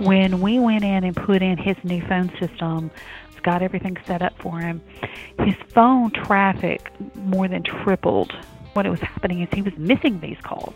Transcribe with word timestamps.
When 0.00 0.40
we 0.40 0.58
went 0.58 0.82
in 0.82 1.04
and 1.04 1.14
put 1.14 1.40
in 1.40 1.56
his 1.56 1.76
new 1.84 2.02
phone 2.08 2.28
system, 2.40 2.90
got 3.44 3.62
everything 3.62 3.96
set 4.06 4.22
up 4.22 4.36
for 4.38 4.58
him, 4.58 4.82
his 5.38 5.54
phone 5.68 6.10
traffic 6.10 6.90
more 7.14 7.46
than 7.46 7.62
tripled. 7.62 8.32
What 8.72 8.86
it 8.86 8.90
was 8.90 8.98
happening 8.98 9.40
is 9.42 9.48
he 9.52 9.62
was 9.62 9.76
missing 9.76 10.18
these 10.18 10.38
calls. 10.42 10.74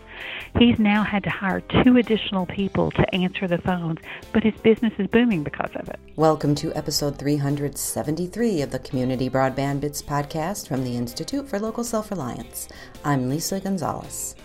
He's 0.57 0.79
now 0.79 1.03
had 1.03 1.25
to 1.25 1.29
hire 1.29 1.59
two 1.83 1.97
additional 1.97 2.45
people 2.45 2.91
to 2.91 3.13
answer 3.13 3.45
the 3.45 3.57
phones, 3.57 3.99
but 4.31 4.41
his 4.41 4.53
business 4.61 4.93
is 4.97 5.07
booming 5.07 5.43
because 5.43 5.71
of 5.75 5.89
it. 5.89 5.99
Welcome 6.15 6.55
to 6.55 6.73
episode 6.73 7.19
373 7.19 8.61
of 8.61 8.71
the 8.71 8.79
Community 8.79 9.29
Broadband 9.29 9.81
Bits 9.81 10.01
podcast 10.01 10.65
from 10.69 10.85
the 10.85 10.95
Institute 10.95 11.49
for 11.49 11.59
Local 11.59 11.83
Self 11.83 12.09
Reliance. 12.09 12.69
I'm 13.03 13.27
Lisa 13.27 13.59
Gonzalez. 13.59 14.35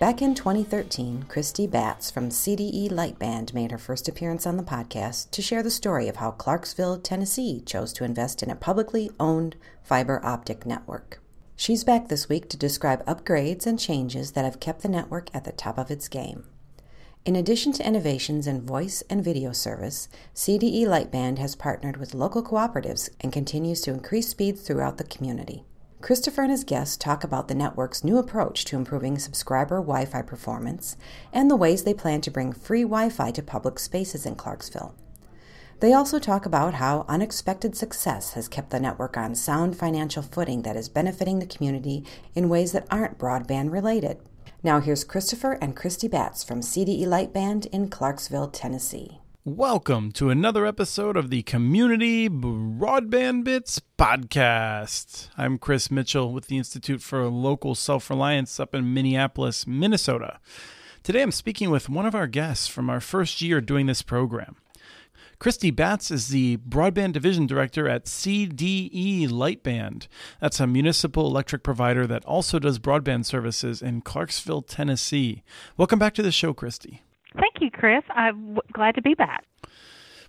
Back 0.00 0.20
in 0.20 0.34
2013, 0.34 1.26
Christy 1.28 1.68
Batts 1.68 2.10
from 2.10 2.30
CDE 2.30 2.90
Lightband 2.90 3.54
made 3.54 3.70
her 3.70 3.78
first 3.78 4.08
appearance 4.08 4.44
on 4.44 4.56
the 4.56 4.64
podcast 4.64 5.30
to 5.30 5.40
share 5.40 5.62
the 5.62 5.70
story 5.70 6.08
of 6.08 6.16
how 6.16 6.32
Clarksville, 6.32 6.98
Tennessee 6.98 7.62
chose 7.64 7.92
to 7.92 8.04
invest 8.04 8.42
in 8.42 8.50
a 8.50 8.56
publicly 8.56 9.12
owned 9.20 9.54
fiber 9.84 10.20
optic 10.24 10.66
network. 10.66 11.20
She's 11.54 11.84
back 11.84 12.08
this 12.08 12.28
week 12.28 12.48
to 12.48 12.56
describe 12.56 13.06
upgrades 13.06 13.66
and 13.66 13.78
changes 13.78 14.32
that 14.32 14.44
have 14.44 14.58
kept 14.58 14.82
the 14.82 14.88
network 14.88 15.30
at 15.32 15.44
the 15.44 15.52
top 15.52 15.78
of 15.78 15.92
its 15.92 16.08
game. 16.08 16.44
In 17.24 17.36
addition 17.36 17.72
to 17.74 17.86
innovations 17.86 18.48
in 18.48 18.66
voice 18.66 19.04
and 19.08 19.22
video 19.22 19.52
service, 19.52 20.08
CDE 20.34 20.86
Lightband 20.86 21.38
has 21.38 21.54
partnered 21.54 21.98
with 21.98 22.14
local 22.14 22.42
cooperatives 22.42 23.10
and 23.20 23.32
continues 23.32 23.80
to 23.82 23.92
increase 23.92 24.28
speeds 24.28 24.62
throughout 24.62 24.98
the 24.98 25.04
community. 25.04 25.64
Christopher 26.04 26.42
and 26.42 26.50
his 26.50 26.64
guests 26.64 26.98
talk 26.98 27.24
about 27.24 27.48
the 27.48 27.54
network's 27.54 28.04
new 28.04 28.18
approach 28.18 28.66
to 28.66 28.76
improving 28.76 29.18
subscriber 29.18 29.76
Wi 29.76 30.04
Fi 30.04 30.20
performance 30.20 30.98
and 31.32 31.50
the 31.50 31.56
ways 31.56 31.84
they 31.84 31.94
plan 31.94 32.20
to 32.20 32.30
bring 32.30 32.52
free 32.52 32.82
Wi 32.82 33.08
Fi 33.08 33.30
to 33.30 33.42
public 33.42 33.78
spaces 33.78 34.26
in 34.26 34.34
Clarksville. 34.34 34.94
They 35.80 35.94
also 35.94 36.18
talk 36.18 36.44
about 36.44 36.74
how 36.74 37.06
unexpected 37.08 37.74
success 37.74 38.34
has 38.34 38.48
kept 38.48 38.68
the 38.68 38.80
network 38.80 39.16
on 39.16 39.34
sound 39.34 39.78
financial 39.78 40.22
footing 40.22 40.60
that 40.60 40.76
is 40.76 40.90
benefiting 40.90 41.38
the 41.38 41.46
community 41.46 42.04
in 42.34 42.50
ways 42.50 42.72
that 42.72 42.86
aren't 42.90 43.16
broadband 43.16 43.72
related. 43.72 44.18
Now, 44.62 44.80
here's 44.80 45.04
Christopher 45.04 45.52
and 45.52 45.74
Christy 45.74 46.06
Batts 46.06 46.44
from 46.44 46.60
CDE 46.60 47.06
Lightband 47.06 47.64
in 47.72 47.88
Clarksville, 47.88 48.48
Tennessee. 48.48 49.22
Welcome 49.46 50.10
to 50.12 50.30
another 50.30 50.64
episode 50.64 51.18
of 51.18 51.28
the 51.28 51.42
Community 51.42 52.30
Broadband 52.30 53.44
Bits 53.44 53.78
podcast. 53.98 55.28
I'm 55.36 55.58
Chris 55.58 55.90
Mitchell 55.90 56.32
with 56.32 56.46
the 56.46 56.56
Institute 56.56 57.02
for 57.02 57.28
Local 57.28 57.74
Self 57.74 58.08
Reliance 58.08 58.58
up 58.58 58.74
in 58.74 58.94
Minneapolis, 58.94 59.66
Minnesota. 59.66 60.40
Today 61.02 61.20
I'm 61.20 61.30
speaking 61.30 61.68
with 61.68 61.90
one 61.90 62.06
of 62.06 62.14
our 62.14 62.26
guests 62.26 62.68
from 62.68 62.88
our 62.88 63.00
first 63.00 63.42
year 63.42 63.60
doing 63.60 63.84
this 63.84 64.00
program. 64.00 64.56
Christy 65.38 65.70
Batts 65.70 66.10
is 66.10 66.28
the 66.28 66.56
Broadband 66.56 67.12
Division 67.12 67.46
Director 67.46 67.86
at 67.86 68.06
CDE 68.06 69.28
Lightband. 69.28 70.06
That's 70.40 70.58
a 70.58 70.66
municipal 70.66 71.26
electric 71.26 71.62
provider 71.62 72.06
that 72.06 72.24
also 72.24 72.58
does 72.58 72.78
broadband 72.78 73.26
services 73.26 73.82
in 73.82 74.00
Clarksville, 74.00 74.62
Tennessee. 74.62 75.42
Welcome 75.76 75.98
back 75.98 76.14
to 76.14 76.22
the 76.22 76.32
show, 76.32 76.54
Christy. 76.54 77.02
Thank 77.38 77.60
you, 77.60 77.70
Chris. 77.70 78.04
I'm 78.10 78.58
glad 78.72 78.94
to 78.96 79.02
be 79.02 79.14
back. 79.14 79.44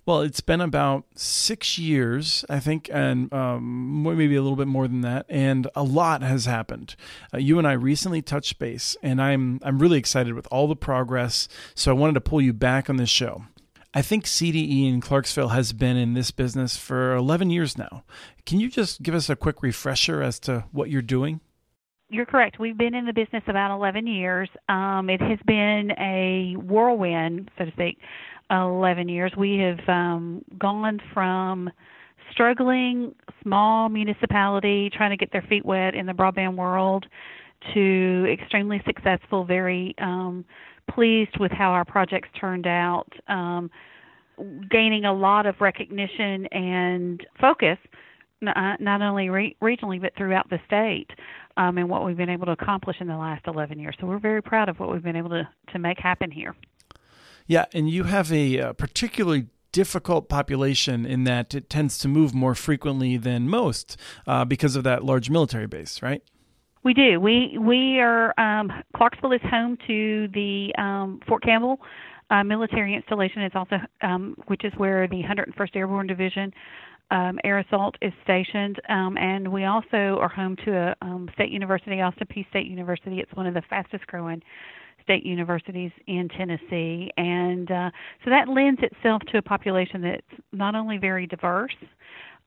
Well, 0.06 0.20
it's 0.20 0.40
been 0.40 0.60
about 0.60 1.04
six 1.16 1.78
years, 1.78 2.44
I 2.48 2.60
think, 2.60 2.88
and 2.92 3.32
um, 3.32 4.04
maybe 4.04 4.36
a 4.36 4.42
little 4.42 4.56
bit 4.56 4.68
more 4.68 4.86
than 4.86 5.00
that, 5.00 5.26
and 5.28 5.68
a 5.74 5.82
lot 5.82 6.22
has 6.22 6.44
happened. 6.44 6.94
Uh, 7.34 7.38
you 7.38 7.58
and 7.58 7.66
I 7.66 7.72
recently 7.72 8.22
touched 8.22 8.60
base, 8.60 8.96
and 9.02 9.20
I'm 9.20 9.58
I'm 9.64 9.80
really 9.80 9.98
excited 9.98 10.34
with 10.34 10.46
all 10.52 10.68
the 10.68 10.76
progress. 10.76 11.48
So 11.74 11.90
I 11.90 11.94
wanted 11.94 12.14
to 12.14 12.20
pull 12.20 12.40
you 12.40 12.52
back 12.52 12.88
on 12.88 12.98
this 12.98 13.10
show. 13.10 13.46
I 13.92 14.02
think 14.02 14.26
CDE 14.26 14.88
in 14.88 15.00
Clarksville 15.00 15.48
has 15.48 15.72
been 15.72 15.96
in 15.96 16.14
this 16.14 16.30
business 16.30 16.76
for 16.76 17.16
11 17.16 17.50
years 17.50 17.78
now. 17.78 18.04
Can 18.44 18.60
you 18.60 18.68
just 18.68 19.02
give 19.02 19.14
us 19.14 19.30
a 19.30 19.34
quick 19.34 19.62
refresher 19.62 20.22
as 20.22 20.38
to 20.40 20.66
what 20.70 20.90
you're 20.90 21.02
doing? 21.02 21.40
You're 22.08 22.26
correct. 22.26 22.60
We've 22.60 22.78
been 22.78 22.94
in 22.94 23.04
the 23.04 23.12
business 23.12 23.42
about 23.48 23.74
11 23.74 24.06
years. 24.06 24.48
Um, 24.68 25.10
it 25.10 25.20
has 25.20 25.40
been 25.44 25.90
a 25.98 26.54
whirlwind, 26.56 27.50
so 27.58 27.64
to 27.64 27.72
speak, 27.72 27.98
11 28.50 29.08
years. 29.08 29.32
We 29.36 29.58
have 29.58 29.88
um, 29.88 30.44
gone 30.56 31.00
from 31.12 31.68
struggling 32.30 33.12
small 33.42 33.88
municipality 33.88 34.88
trying 34.96 35.10
to 35.10 35.16
get 35.16 35.32
their 35.32 35.44
feet 35.48 35.64
wet 35.64 35.96
in 35.96 36.06
the 36.06 36.12
broadband 36.12 36.54
world 36.54 37.06
to 37.74 38.26
extremely 38.32 38.80
successful, 38.86 39.44
very 39.44 39.92
um, 39.98 40.44
pleased 40.88 41.36
with 41.40 41.50
how 41.50 41.70
our 41.70 41.84
projects 41.84 42.28
turned 42.38 42.68
out, 42.68 43.08
um, 43.26 43.68
gaining 44.70 45.06
a 45.06 45.12
lot 45.12 45.46
of 45.46 45.56
recognition 45.60 46.46
and 46.52 47.26
focus, 47.40 47.78
not 48.42 49.02
only 49.02 49.28
re- 49.28 49.56
regionally 49.62 50.00
but 50.00 50.14
throughout 50.16 50.48
the 50.50 50.58
state 50.66 51.08
um, 51.56 51.78
and 51.78 51.88
what 51.88 52.04
we've 52.04 52.16
been 52.16 52.28
able 52.28 52.46
to 52.46 52.52
accomplish 52.52 52.96
in 53.00 53.06
the 53.06 53.16
last 53.16 53.46
11 53.46 53.78
years. 53.78 53.96
So 54.00 54.06
we're 54.06 54.18
very 54.18 54.42
proud 54.42 54.68
of 54.68 54.78
what 54.78 54.90
we've 54.92 55.02
been 55.02 55.16
able 55.16 55.30
to, 55.30 55.48
to 55.72 55.78
make 55.78 55.98
happen 55.98 56.30
here. 56.30 56.54
Yeah, 57.46 57.66
and 57.72 57.88
you 57.88 58.04
have 58.04 58.32
a, 58.32 58.58
a 58.58 58.74
particularly 58.74 59.46
difficult 59.72 60.28
population 60.28 61.04
in 61.04 61.24
that 61.24 61.54
it 61.54 61.68
tends 61.68 61.98
to 61.98 62.08
move 62.08 62.34
more 62.34 62.54
frequently 62.54 63.16
than 63.16 63.48
most 63.48 63.96
uh, 64.26 64.44
because 64.44 64.74
of 64.74 64.84
that 64.84 65.04
large 65.04 65.30
military 65.30 65.66
base, 65.66 66.02
right? 66.02 66.22
We 66.82 66.94
do. 66.94 67.20
We 67.20 67.58
we 67.58 67.98
are 67.98 68.32
um, 68.40 68.70
Clarksville 68.96 69.32
is 69.32 69.40
home 69.42 69.76
to 69.88 70.28
the 70.32 70.72
um, 70.78 71.20
Fort 71.26 71.42
Campbell 71.42 71.80
uh, 72.30 72.44
military 72.44 72.94
installation. 72.94 73.42
It's 73.42 73.56
also 73.56 73.76
um, 74.02 74.36
which 74.46 74.64
is 74.64 74.72
where 74.76 75.08
the 75.08 75.22
101st 75.22 75.74
Airborne 75.74 76.06
Division 76.06 76.54
um, 77.10 77.38
Air 77.44 77.58
Assault 77.58 77.96
is 78.02 78.12
stationed, 78.24 78.80
um, 78.88 79.16
and 79.16 79.52
we 79.52 79.64
also 79.64 80.18
are 80.20 80.28
home 80.28 80.56
to 80.64 80.72
a 80.72 80.96
um, 81.02 81.28
state 81.34 81.50
university, 81.50 82.00
Austin 82.00 82.26
Peay 82.26 82.48
State 82.48 82.66
University. 82.66 83.20
It's 83.20 83.32
one 83.34 83.46
of 83.46 83.54
the 83.54 83.62
fastest 83.68 84.06
growing 84.08 84.42
state 85.02 85.24
universities 85.24 85.92
in 86.08 86.28
Tennessee, 86.28 87.12
and 87.16 87.70
uh, 87.70 87.90
so 88.24 88.30
that 88.30 88.48
lends 88.48 88.80
itself 88.82 89.22
to 89.30 89.38
a 89.38 89.42
population 89.42 90.02
that's 90.02 90.42
not 90.52 90.74
only 90.74 90.98
very 90.98 91.26
diverse. 91.26 91.76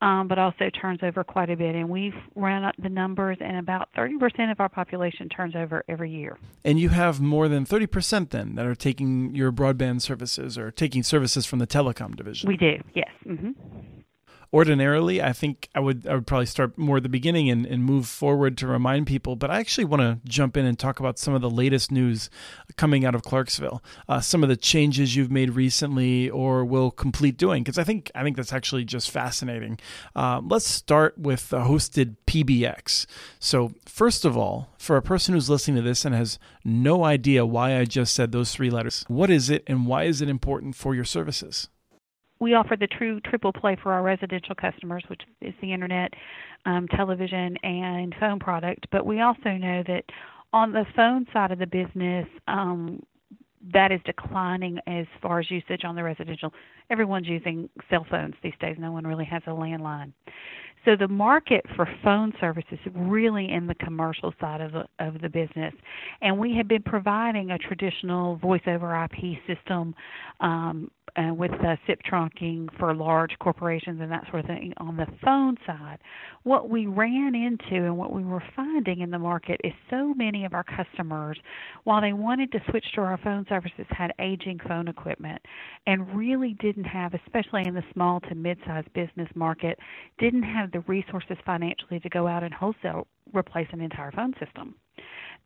Um, 0.02 0.30
but 0.30 0.40
also 0.40 0.70
turns 0.70 1.00
over 1.04 1.26
quite 1.26 1.50
a 1.50 1.58
bit. 1.58 1.76
And 1.76 1.90
we've 1.90 2.14
run 2.34 2.64
up 2.64 2.74
the 2.82 2.88
numbers, 2.88 3.36
and 3.42 3.58
about 3.58 3.90
30% 3.98 4.50
of 4.50 4.62
our 4.62 4.70
population 4.70 5.28
turns 5.28 5.58
over 5.58 5.84
every 5.90 6.10
year. 6.10 6.38
And 6.64 6.80
you 6.80 6.88
have 6.88 7.20
more 7.20 7.50
than 7.50 7.66
30% 7.66 8.30
then 8.30 8.56
that 8.56 8.66
are 8.66 8.76
taking 8.76 9.36
your 9.36 9.52
broadband 9.52 10.02
services 10.02 10.58
or 10.58 10.72
taking 10.72 11.04
services 11.04 11.46
from 11.46 11.60
the 11.60 11.68
telecom 11.68 12.16
division. 12.16 12.48
We 12.48 12.56
do, 12.56 12.82
yes. 12.96 13.10
Mm-hmm 13.28 13.99
ordinarily 14.54 15.22
i 15.22 15.32
think 15.32 15.70
i 15.76 15.80
would 15.80 16.08
i 16.08 16.16
would 16.16 16.26
probably 16.26 16.46
start 16.46 16.78
more 16.78 16.98
at 16.98 17.04
the 17.04 17.10
beginning 17.10 17.50
and, 17.50 17.66
and 17.66 17.84
move 17.84 18.08
forward 18.08 18.58
to 18.58 18.66
remind 18.66 19.06
people 19.06 19.36
but 19.36 19.52
i 19.52 19.60
actually 19.60 19.86
want 19.86 20.02
to 20.02 20.20
jump 20.28 20.58
in 20.58 20.66
and 20.66 20.80
talk 20.80 21.00
about 21.00 21.20
some 21.20 21.34
of 21.34 21.42
the 21.42 21.50
latest 21.50 21.92
news 21.92 22.30
coming 22.76 23.06
out 23.06 23.14
of 23.14 23.22
clarksville 23.22 23.84
uh, 24.08 24.20
some 24.20 24.42
of 24.42 24.50
the 24.50 24.58
changes 24.58 25.16
you've 25.16 25.32
made 25.32 25.52
recently 25.52 26.30
or 26.30 26.66
will 26.66 26.90
complete 26.90 27.38
doing 27.38 27.64
because 27.64 27.78
i 27.78 27.84
think 27.84 28.10
i 28.16 28.24
think 28.24 28.36
that's 28.36 28.54
actually 28.54 28.84
just 28.84 29.12
fascinating. 29.12 29.80
Uh, 30.16 30.42
let's 30.44 30.68
start 30.68 31.18
with 31.18 31.50
the 31.50 31.60
hosted 31.60 32.16
pbx 32.26 33.06
so 33.40 33.72
first 33.86 34.26
of 34.26 34.36
all 34.36 34.70
for 34.78 34.98
a 34.98 35.02
person 35.02 35.34
who's 35.34 35.50
listening 35.50 35.76
to 35.76 35.82
this 35.82 36.06
and 36.06 36.16
has 36.16 36.40
no 36.64 37.04
idea 37.04 37.46
why 37.46 37.78
i 37.78 37.86
just 37.86 38.14
said 38.14 38.32
those 38.32 38.52
three 38.52 38.70
letters 38.70 39.06
what 39.08 39.30
is 39.30 39.50
it 39.50 39.64
and 39.68 39.86
why 39.86 40.04
is 40.04 40.22
it 40.22 40.30
important 40.30 40.76
for 40.76 40.96
your 40.96 41.06
services 41.06 41.70
we 42.40 42.54
offer 42.54 42.76
the 42.76 42.88
true 42.88 43.20
triple 43.22 43.52
play 43.52 43.78
for 43.82 43.94
our 43.94 44.02
residential 44.02 44.56
customers, 44.56 45.04
which 45.08 45.22
is 45.42 45.54
the 45.62 45.74
internet, 45.74 46.14
um, 46.66 46.88
television, 46.88 47.58
and 47.64 48.16
phone 48.20 48.40
product. 48.40 48.88
But 48.92 49.06
we 49.06 49.22
also 49.22 49.52
know 49.52 49.84
that 49.88 50.04
on 50.54 50.72
the 50.72 50.86
phone 50.96 51.26
side 51.34 51.52
of 51.52 51.60
the 51.60 51.68
business, 51.68 52.28
um, 52.48 53.04
that 53.74 53.92
is 53.92 54.00
declining 54.06 54.80
as 54.88 55.06
far 55.22 55.40
as 55.40 55.52
usage 55.52 55.84
on 55.84 55.96
the 55.96 56.04
residential. 56.04 56.54
Everyone's 56.90 57.28
using 57.28 57.70
cell 57.90 58.06
phones 58.10 58.36
these 58.42 58.54
days. 58.60 58.78
No 58.80 58.92
one 58.92 59.06
really 59.06 59.26
has 59.26 59.42
a 59.48 59.52
landline. 59.52 60.14
So 60.86 60.96
the 60.96 61.10
market 61.10 61.66
for 61.76 61.88
phone 62.04 62.32
service 62.40 62.64
is 62.72 62.80
really 62.96 63.52
in 63.52 63.68
the 63.68 63.76
commercial 63.76 64.34
side 64.40 64.62
of 64.62 64.72
the, 64.72 64.86
of 65.00 65.22
the 65.22 65.28
business, 65.28 65.74
and 66.22 66.38
we 66.38 66.56
have 66.56 66.70
been 66.70 66.84
providing 66.84 67.52
a 67.52 67.58
traditional 67.58 68.38
voice 68.38 68.62
over 68.66 69.04
IP 69.04 69.38
system 69.46 69.94
um, 70.40 70.90
uh, 71.16 71.34
with 71.34 71.52
the 71.52 71.78
SIP 71.88 72.02
trunking 72.10 72.68
for 72.78 72.94
large 72.94 73.32
corporations 73.40 74.00
and 74.02 74.12
that 74.12 74.26
sort 74.30 74.42
of 74.42 74.48
thing 74.48 74.74
on 74.78 74.98
the 74.98 75.08
phone 75.24 75.56
side, 75.66 76.00
what 76.44 76.70
we 76.70 76.86
ran 76.86 77.36
into 77.36 77.86
and 77.86 77.98
what 77.98 78.14
we 78.14 78.24
were 78.24 78.44
finding 78.56 79.02
in 79.02 79.12
the 79.12 79.20
market 79.20 79.60
is 79.64 79.74
so 79.90 80.14
many 80.14 80.46
of 80.46 80.54
our 80.54 80.64
customers, 80.64 81.38
while 81.84 82.02
they 82.02 82.14
wanted 82.14 82.52
to 82.52 82.60
switch 82.70 82.86
to 82.96 83.02
our 83.02 83.18
phone 83.24 83.46
services, 83.50 83.86
had 83.90 84.12
aging 84.20 84.60
phone 84.68 84.88
equipment 84.88 85.42
and 85.88 86.16
really 86.16 86.56
didn't 86.60 86.86
have, 86.86 87.14
especially 87.14 87.66
in 87.66 87.74
the 87.74 87.84
small 87.94 88.20
to 88.22 88.36
mid-sized 88.36 88.92
business 88.94 89.30
market, 89.36 89.78
didn't 90.18 90.44
have 90.44 90.72
the 90.72 90.82
resources 90.82 91.38
financially 91.46 92.00
to 92.00 92.10
go 92.10 92.28
out 92.28 92.44
and 92.44 92.54
wholesale 92.54 93.08
replace 93.34 93.68
an 93.72 93.82
entire 93.82 94.12
phone 94.12 94.34
system. 94.44 94.76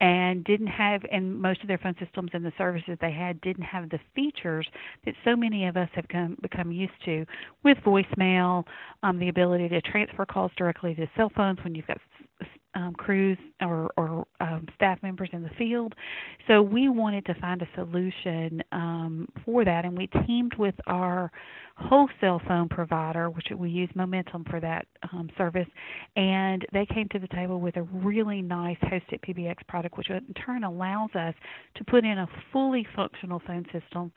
And 0.01 0.43
didn't 0.43 0.67
have 0.67 1.01
and 1.11 1.39
most 1.39 1.61
of 1.61 1.67
their 1.67 1.77
phone 1.77 1.95
systems 2.03 2.29
and 2.33 2.45
the 2.45 2.53
services 2.57 2.97
they 3.01 3.11
had 3.11 3.39
didn't 3.41 3.63
have 3.63 3.89
the 3.89 3.99
features 4.15 4.67
that 5.05 5.13
so 5.23 5.35
many 5.35 5.67
of 5.67 5.77
us 5.77 5.89
have 5.93 6.07
come, 6.07 6.37
become 6.41 6.71
used 6.71 6.93
to 7.05 7.25
with 7.63 7.77
voicemail 7.85 8.63
um, 9.03 9.19
the 9.19 9.29
ability 9.29 9.69
to 9.69 9.81
transfer 9.81 10.25
calls 10.25 10.51
directly 10.57 10.93
to 10.95 11.07
cell 11.15 11.31
phones 11.35 11.59
when 11.63 11.75
you've 11.75 11.87
got 11.87 11.97
um, 12.75 12.93
crews 12.93 13.37
or, 13.61 13.91
or 13.97 14.25
um, 14.39 14.67
staff 14.75 14.97
members 15.03 15.29
in 15.31 15.43
the 15.43 15.49
field. 15.57 15.93
So 16.47 16.61
we 16.61 16.89
wanted 16.89 17.25
to 17.27 17.35
find 17.35 17.61
a 17.61 17.67
solution 17.75 18.63
um, 18.71 19.27
for 19.45 19.63
that, 19.63 19.85
and 19.85 19.97
we 19.97 20.07
teamed 20.25 20.55
with 20.57 20.75
our 20.87 21.31
wholesale 21.75 22.41
phone 22.47 22.69
provider, 22.69 23.29
which 23.29 23.47
we 23.55 23.69
use 23.69 23.89
Momentum 23.95 24.45
for 24.49 24.59
that 24.59 24.87
um, 25.11 25.29
service, 25.37 25.67
and 26.15 26.65
they 26.73 26.85
came 26.85 27.07
to 27.09 27.19
the 27.19 27.27
table 27.27 27.59
with 27.59 27.75
a 27.77 27.83
really 27.83 28.41
nice 28.41 28.77
hosted 28.83 29.19
PBX 29.27 29.55
product, 29.67 29.97
which 29.97 30.09
in 30.09 30.33
turn 30.45 30.63
allows 30.63 31.09
us 31.15 31.33
to 31.75 31.83
put 31.83 32.05
in 32.05 32.19
a 32.19 32.27
fully 32.51 32.85
functional 32.95 33.41
phone 33.45 33.65
system 33.71 34.11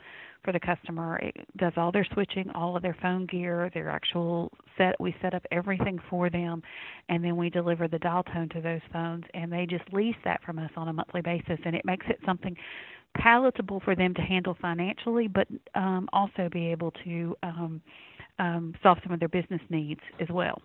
for 0.45 0.53
the 0.53 0.61
customer. 0.61 1.19
It 1.19 1.37
does 1.57 1.73
all 1.77 1.93
their 1.93 2.07
switching, 2.15 2.49
all 2.51 2.77
of 2.77 2.83
their 2.83 2.97
phone 3.03 3.27
gear, 3.27 3.71
their 3.75 3.91
actual 3.91 4.53
set. 4.79 4.99
We 5.01 5.15
set 5.21 5.35
up 5.35 5.45
everything 5.51 5.99
for 6.09 6.31
them, 6.31 6.63
and 7.09 7.23
then 7.23 7.37
we 7.37 7.51
deliver 7.51 7.89
the 7.89 7.99
dial 7.99 8.23
tone 8.23 8.49
to 8.51 8.61
those 8.61 8.81
phones, 8.93 9.25
and 9.35 9.53
they 9.53 9.67
just 9.67 9.85
lease 9.93 10.17
that 10.25 10.43
from 10.45 10.59
us 10.59 10.71
on 10.77 10.89
a 10.89 10.93
monthly 10.93 11.21
basis, 11.21 11.59
and 11.65 11.75
it 11.75 11.85
makes 11.85 12.07
it 12.09 12.19
something 12.25 12.57
palatable 13.17 13.81
for 13.85 13.95
them 13.97 14.15
to 14.15 14.23
handle 14.23 14.57
financially, 14.61 15.29
but 15.29 15.49
um, 15.75 16.09
also 16.13 16.49
be 16.53 16.67
able 16.67 16.93
to 17.05 17.35
um, 17.43 17.81
um, 18.39 18.75
solve 18.83 18.99
some 19.03 19.13
of 19.13 19.19
their 19.21 19.29
business 19.29 19.61
needs 19.71 20.01
as 20.21 20.29
well. 20.31 20.61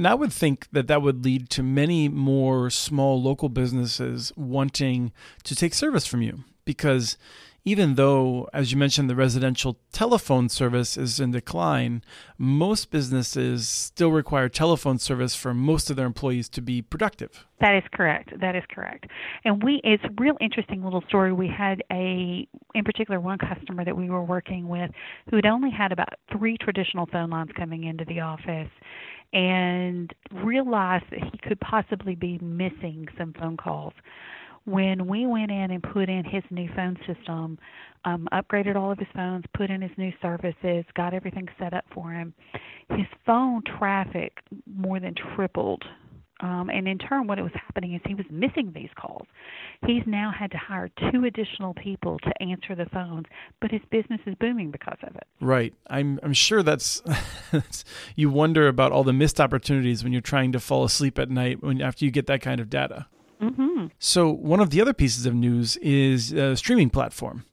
And 0.00 0.08
I 0.08 0.14
would 0.14 0.32
think 0.32 0.66
that 0.72 0.86
that 0.86 1.02
would 1.02 1.26
lead 1.26 1.50
to 1.50 1.62
many 1.62 2.08
more 2.08 2.70
small 2.70 3.20
local 3.20 3.50
businesses 3.50 4.32
wanting 4.34 5.12
to 5.44 5.54
take 5.54 5.74
service 5.74 6.06
from 6.06 6.22
you 6.22 6.44
because 6.64 7.18
even 7.66 7.96
though, 7.96 8.48
as 8.54 8.72
you 8.72 8.78
mentioned, 8.78 9.10
the 9.10 9.14
residential 9.14 9.78
telephone 9.92 10.48
service 10.48 10.96
is 10.96 11.20
in 11.20 11.32
decline, 11.32 12.02
most 12.38 12.90
businesses 12.90 13.68
still 13.68 14.10
require 14.10 14.48
telephone 14.48 14.98
service 14.98 15.34
for 15.34 15.52
most 15.52 15.90
of 15.90 15.96
their 15.96 16.06
employees 16.06 16.48
to 16.48 16.62
be 16.62 16.80
productive. 16.80 17.44
That 17.60 17.74
is 17.74 17.82
correct. 17.92 18.32
That 18.40 18.56
is 18.56 18.62
correct. 18.70 19.04
And 19.44 19.62
we 19.62 19.82
it's 19.84 20.02
a 20.04 20.10
real 20.18 20.38
interesting 20.40 20.82
little 20.82 21.04
story. 21.08 21.34
We 21.34 21.48
had 21.48 21.82
a 21.92 22.48
in 22.74 22.84
particular 22.84 23.20
one 23.20 23.36
customer 23.36 23.84
that 23.84 23.98
we 23.98 24.08
were 24.08 24.24
working 24.24 24.66
with 24.66 24.90
who 25.28 25.36
had 25.36 25.44
only 25.44 25.70
had 25.70 25.92
about 25.92 26.14
three 26.32 26.56
traditional 26.56 27.04
phone 27.12 27.28
lines 27.28 27.50
coming 27.54 27.84
into 27.84 28.06
the 28.06 28.20
office 28.20 28.70
and 29.32 30.12
realized 30.44 31.04
that 31.10 31.20
he 31.20 31.38
could 31.38 31.60
possibly 31.60 32.14
be 32.14 32.38
missing 32.38 33.06
some 33.16 33.32
phone 33.34 33.56
calls 33.56 33.92
when 34.64 35.06
we 35.06 35.26
went 35.26 35.50
in 35.50 35.70
and 35.70 35.82
put 35.82 36.08
in 36.08 36.24
his 36.24 36.42
new 36.50 36.68
phone 36.74 36.96
system, 37.06 37.58
um, 38.04 38.28
upgraded 38.32 38.76
all 38.76 38.92
of 38.92 38.98
his 38.98 39.08
phones, 39.14 39.44
put 39.54 39.70
in 39.70 39.82
his 39.82 39.90
new 39.96 40.12
services, 40.20 40.84
got 40.94 41.14
everything 41.14 41.48
set 41.58 41.72
up 41.72 41.84
for 41.92 42.12
him, 42.12 42.34
his 42.90 43.06
phone 43.24 43.62
traffic 43.78 44.38
more 44.66 45.00
than 45.00 45.14
tripled. 45.34 45.82
Um, 46.40 46.70
and 46.70 46.88
in 46.88 46.98
turn, 46.98 47.26
what 47.26 47.38
it 47.38 47.42
was 47.42 47.52
happening 47.54 47.94
is 47.94 48.00
he 48.06 48.14
was 48.14 48.26
missing 48.30 48.72
these 48.74 48.88
calls. 48.96 49.26
He's 49.86 50.02
now 50.06 50.32
had 50.36 50.50
to 50.52 50.56
hire 50.56 50.88
two 51.12 51.24
additional 51.24 51.74
people 51.74 52.18
to 52.20 52.42
answer 52.42 52.74
the 52.74 52.86
phones, 52.86 53.26
but 53.60 53.70
his 53.70 53.82
business 53.90 54.20
is 54.26 54.34
booming 54.40 54.70
because 54.70 54.98
of 55.02 55.14
it. 55.16 55.26
Right. 55.40 55.74
I'm 55.88 56.18
I'm 56.22 56.32
sure 56.32 56.62
that's 56.62 57.02
you 58.16 58.30
wonder 58.30 58.68
about 58.68 58.92
all 58.92 59.04
the 59.04 59.12
missed 59.12 59.40
opportunities 59.40 60.02
when 60.02 60.12
you're 60.12 60.22
trying 60.22 60.52
to 60.52 60.60
fall 60.60 60.84
asleep 60.84 61.18
at 61.18 61.30
night 61.30 61.62
when 61.62 61.82
after 61.82 62.04
you 62.04 62.10
get 62.10 62.26
that 62.26 62.40
kind 62.40 62.60
of 62.60 62.70
data. 62.70 63.06
Mm-hmm. 63.40 63.86
So 63.98 64.30
one 64.30 64.60
of 64.60 64.70
the 64.70 64.80
other 64.80 64.92
pieces 64.92 65.26
of 65.26 65.34
news 65.34 65.76
is 65.78 66.32
a 66.32 66.56
streaming 66.56 66.90
platform, 66.90 67.44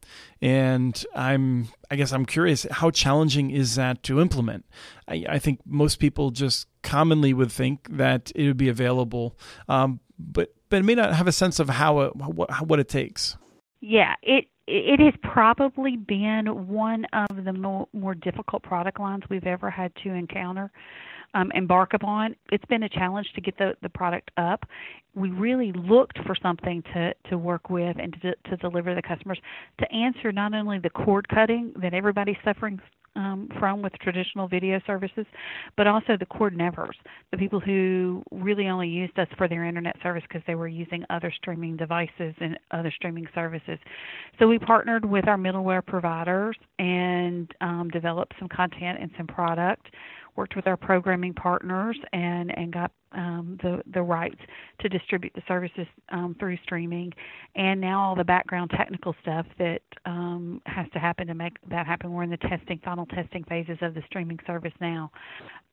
and 0.42 1.06
I'm 1.16 1.70
I 1.90 1.96
guess 1.96 2.12
I'm 2.12 2.26
curious 2.26 2.66
how 2.70 2.92
challenging 2.92 3.52
is 3.52 3.76
that 3.76 4.04
to 4.04 4.20
implement. 4.20 4.66
I, 5.08 5.26
I 5.30 5.40
think 5.40 5.62
most 5.66 6.00
people 6.00 6.32
just 6.32 6.68
commonly 6.84 7.34
would 7.34 7.52
think 7.52 7.88
that 7.90 8.32
it 8.36 8.48
would 8.48 8.58
be 8.58 8.68
available, 8.70 9.38
um, 9.70 10.02
but 10.20 10.54
but 10.70 10.84
may 10.84 10.96
not 10.96 11.14
have 11.14 11.28
a 11.28 11.32
sense 11.32 11.60
of 11.60 11.70
how 11.70 12.02
it, 12.02 12.16
what 12.16 12.68
what 12.68 12.80
it 12.80 12.90
takes. 12.90 13.38
Yeah, 13.80 14.16
it 14.22 14.46
it 14.68 15.00
has 15.00 15.14
probably 15.24 15.96
been 15.96 16.68
one 16.68 17.06
of 17.14 17.46
the 17.46 17.54
more, 17.54 17.88
more 17.94 18.14
difficult 18.14 18.64
product 18.64 19.00
lines 19.00 19.24
we've 19.30 19.48
ever 19.48 19.70
had 19.70 19.94
to 20.04 20.10
encounter 20.10 20.72
um, 21.38 21.52
embark 21.54 21.94
upon. 21.94 22.36
It's 22.52 22.66
been 22.66 22.84
a 22.84 22.90
challenge 22.90 23.28
to 23.36 23.42
get 23.42 23.58
the, 23.58 23.76
the 23.82 23.90
product 23.90 24.32
up. 24.38 24.66
We 25.14 25.30
really 25.30 25.72
looked 25.72 26.18
for 26.26 26.36
something 26.42 26.84
to, 26.94 27.14
to 27.30 27.38
work 27.38 27.70
with 27.70 27.98
and 28.00 28.16
to, 28.22 28.36
to 28.50 28.58
deliver 28.58 28.96
the 28.96 29.02
customers 29.02 29.40
to 29.80 29.92
answer 29.92 30.32
not 30.32 30.54
only 30.54 30.80
the 30.80 30.90
cord 30.90 31.28
cutting 31.30 31.74
that 31.82 31.94
everybody's 31.94 32.38
suffering 32.44 32.80
um, 33.16 33.50
from 33.58 33.82
with 33.82 33.94
traditional 33.94 34.48
video 34.48 34.80
services, 34.86 35.26
but 35.76 35.88
also 35.88 36.18
the 36.20 36.26
cord 36.28 36.56
nevers, 36.56 36.96
the 37.32 37.38
people 37.38 37.60
who 37.60 38.22
really 38.32 38.68
only 38.68 38.88
used 38.88 39.18
us 39.18 39.28
for 39.38 39.48
their 39.48 39.66
internet 39.66 39.96
service 40.04 40.22
because 40.28 40.44
they 40.46 40.54
were 40.54 40.68
using 40.68 41.04
other 41.10 41.34
streaming 41.36 41.76
devices 41.76 42.36
and 42.40 42.60
other 42.70 42.94
streaming 42.96 43.28
services. 43.34 43.80
So 44.38 44.48
we 44.48 44.60
partnered 44.60 45.04
with 45.04 45.28
our 45.28 45.38
middleware 45.38 45.84
providers 45.84 46.56
and 46.78 47.52
um, 47.62 47.90
developed 47.92 48.36
some 48.38 48.50
content 48.50 49.00
and 49.02 49.10
some 49.18 49.26
product 49.26 49.88
worked 50.38 50.56
with 50.56 50.68
our 50.68 50.78
programming 50.78 51.34
partners 51.34 51.98
and 52.14 52.56
and 52.58 52.72
got 52.72 52.92
um, 53.14 53.58
the 53.62 53.82
the 53.94 54.02
rights 54.02 54.40
to 54.80 54.90
distribute 54.90 55.34
the 55.34 55.42
services 55.48 55.88
um, 56.10 56.36
through 56.40 56.58
streaming, 56.64 57.14
and 57.56 57.80
now 57.80 58.02
all 58.02 58.16
the 58.16 58.24
background 58.24 58.72
technical 58.72 59.16
stuff 59.22 59.46
that 59.58 59.82
um, 60.06 60.62
has 60.66 60.86
to 60.94 61.00
happen 61.00 61.28
to 61.28 61.34
make 61.34 61.54
that 61.70 61.86
happen. 61.86 62.12
We're 62.12 62.24
in 62.24 62.30
the 62.30 62.38
testing, 62.38 62.80
final 62.84 63.06
testing 63.06 63.44
phases 63.46 63.78
of 63.82 63.94
the 63.94 64.04
streaming 64.08 64.40
service 64.46 64.74
now, 64.82 65.12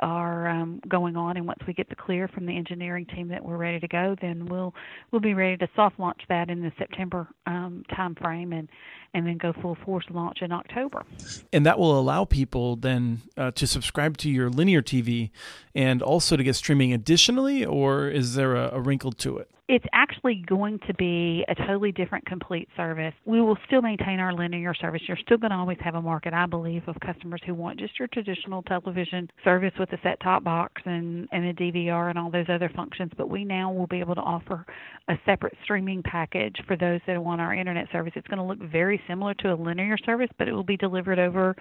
are 0.00 0.48
um, 0.48 0.80
going 0.88 1.16
on, 1.16 1.36
and 1.36 1.46
once 1.46 1.60
we 1.66 1.72
get 1.72 1.88
the 1.88 1.96
clear 1.96 2.28
from 2.28 2.46
the 2.46 2.56
engineering 2.56 3.06
team 3.06 3.28
that 3.28 3.44
we're 3.44 3.56
ready 3.56 3.80
to 3.80 3.88
go, 3.88 4.16
then 4.20 4.46
we'll 4.46 4.74
we'll 5.10 5.20
be 5.20 5.34
ready 5.34 5.56
to 5.56 5.68
soft 5.74 5.98
launch 5.98 6.22
that 6.28 6.50
in 6.50 6.62
the 6.62 6.72
September 6.78 7.28
um, 7.46 7.84
time 7.94 8.14
frame, 8.14 8.52
and 8.52 8.68
and 9.14 9.26
then 9.26 9.38
go 9.38 9.52
full 9.62 9.76
force 9.84 10.04
launch 10.10 10.42
in 10.42 10.52
October. 10.52 11.04
And 11.52 11.64
that 11.64 11.78
will 11.78 11.98
allow 11.98 12.24
people 12.24 12.76
then 12.76 13.22
uh, 13.36 13.52
to 13.52 13.66
subscribe 13.66 14.16
to 14.18 14.30
your 14.30 14.50
linear 14.50 14.82
TV 14.82 15.30
and 15.74 16.02
also 16.02 16.36
to 16.36 16.42
get 16.42 16.54
streaming 16.54 16.92
additionally, 17.24 17.64
or 17.64 18.08
is 18.08 18.34
there 18.34 18.54
a, 18.54 18.74
a 18.74 18.80
wrinkle 18.80 19.12
to 19.12 19.38
it? 19.38 19.48
it's 19.66 19.86
actually 19.94 20.44
going 20.46 20.78
to 20.86 20.92
be 20.92 21.42
a 21.48 21.54
totally 21.54 21.90
different 21.90 22.26
complete 22.26 22.68
service. 22.76 23.14
We 23.24 23.40
will 23.40 23.56
still 23.66 23.80
maintain 23.80 24.20
our 24.20 24.34
linear 24.34 24.74
service. 24.74 25.00
You're 25.08 25.16
still 25.24 25.38
going 25.38 25.52
to 25.52 25.56
always 25.56 25.78
have 25.82 25.94
a 25.94 26.02
market, 26.02 26.34
I 26.34 26.44
believe, 26.44 26.82
of 26.86 26.96
customers 27.00 27.40
who 27.46 27.54
want 27.54 27.78
just 27.78 27.98
your 27.98 28.06
traditional 28.08 28.62
television 28.64 29.26
service 29.42 29.72
with 29.78 29.90
a 29.94 29.98
set 30.02 30.20
top 30.20 30.44
box 30.44 30.82
and, 30.84 31.26
and 31.32 31.46
a 31.46 31.54
DVR 31.54 32.10
and 32.10 32.18
all 32.18 32.30
those 32.30 32.44
other 32.50 32.70
functions. 32.76 33.12
But 33.16 33.30
we 33.30 33.42
now 33.42 33.72
will 33.72 33.86
be 33.86 34.00
able 34.00 34.14
to 34.16 34.20
offer 34.20 34.66
a 35.08 35.14
separate 35.24 35.56
streaming 35.64 36.02
package 36.02 36.56
for 36.66 36.76
those 36.76 37.00
that 37.06 37.24
want 37.24 37.40
our 37.40 37.54
internet 37.54 37.86
service. 37.90 38.12
It's 38.16 38.28
going 38.28 38.40
to 38.40 38.44
look 38.44 38.70
very 38.70 39.00
similar 39.08 39.32
to 39.32 39.54
a 39.54 39.56
linear 39.56 39.96
service, 39.96 40.30
but 40.36 40.46
it 40.46 40.52
will 40.52 40.62
be 40.62 40.76
delivered 40.76 41.18
over 41.18 41.56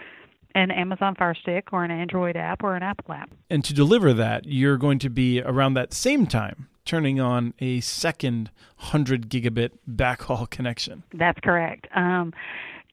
an 0.55 0.71
Amazon 0.71 1.15
Fire 1.15 1.35
Stick 1.35 1.73
or 1.73 1.83
an 1.83 1.91
Android 1.91 2.35
app 2.35 2.63
or 2.63 2.75
an 2.75 2.83
Apple 2.83 3.13
app. 3.13 3.31
And 3.49 3.63
to 3.65 3.73
deliver 3.73 4.13
that, 4.13 4.45
you're 4.45 4.77
going 4.77 4.99
to 4.99 5.09
be 5.09 5.41
around 5.41 5.73
that 5.75 5.93
same 5.93 6.27
time 6.27 6.67
turning 6.85 7.19
on 7.19 7.53
a 7.59 7.79
second 7.79 8.51
100 8.77 9.29
gigabit 9.29 9.71
backhaul 9.89 10.49
connection. 10.49 11.03
That's 11.13 11.39
correct. 11.41 11.87
Um, 11.95 12.33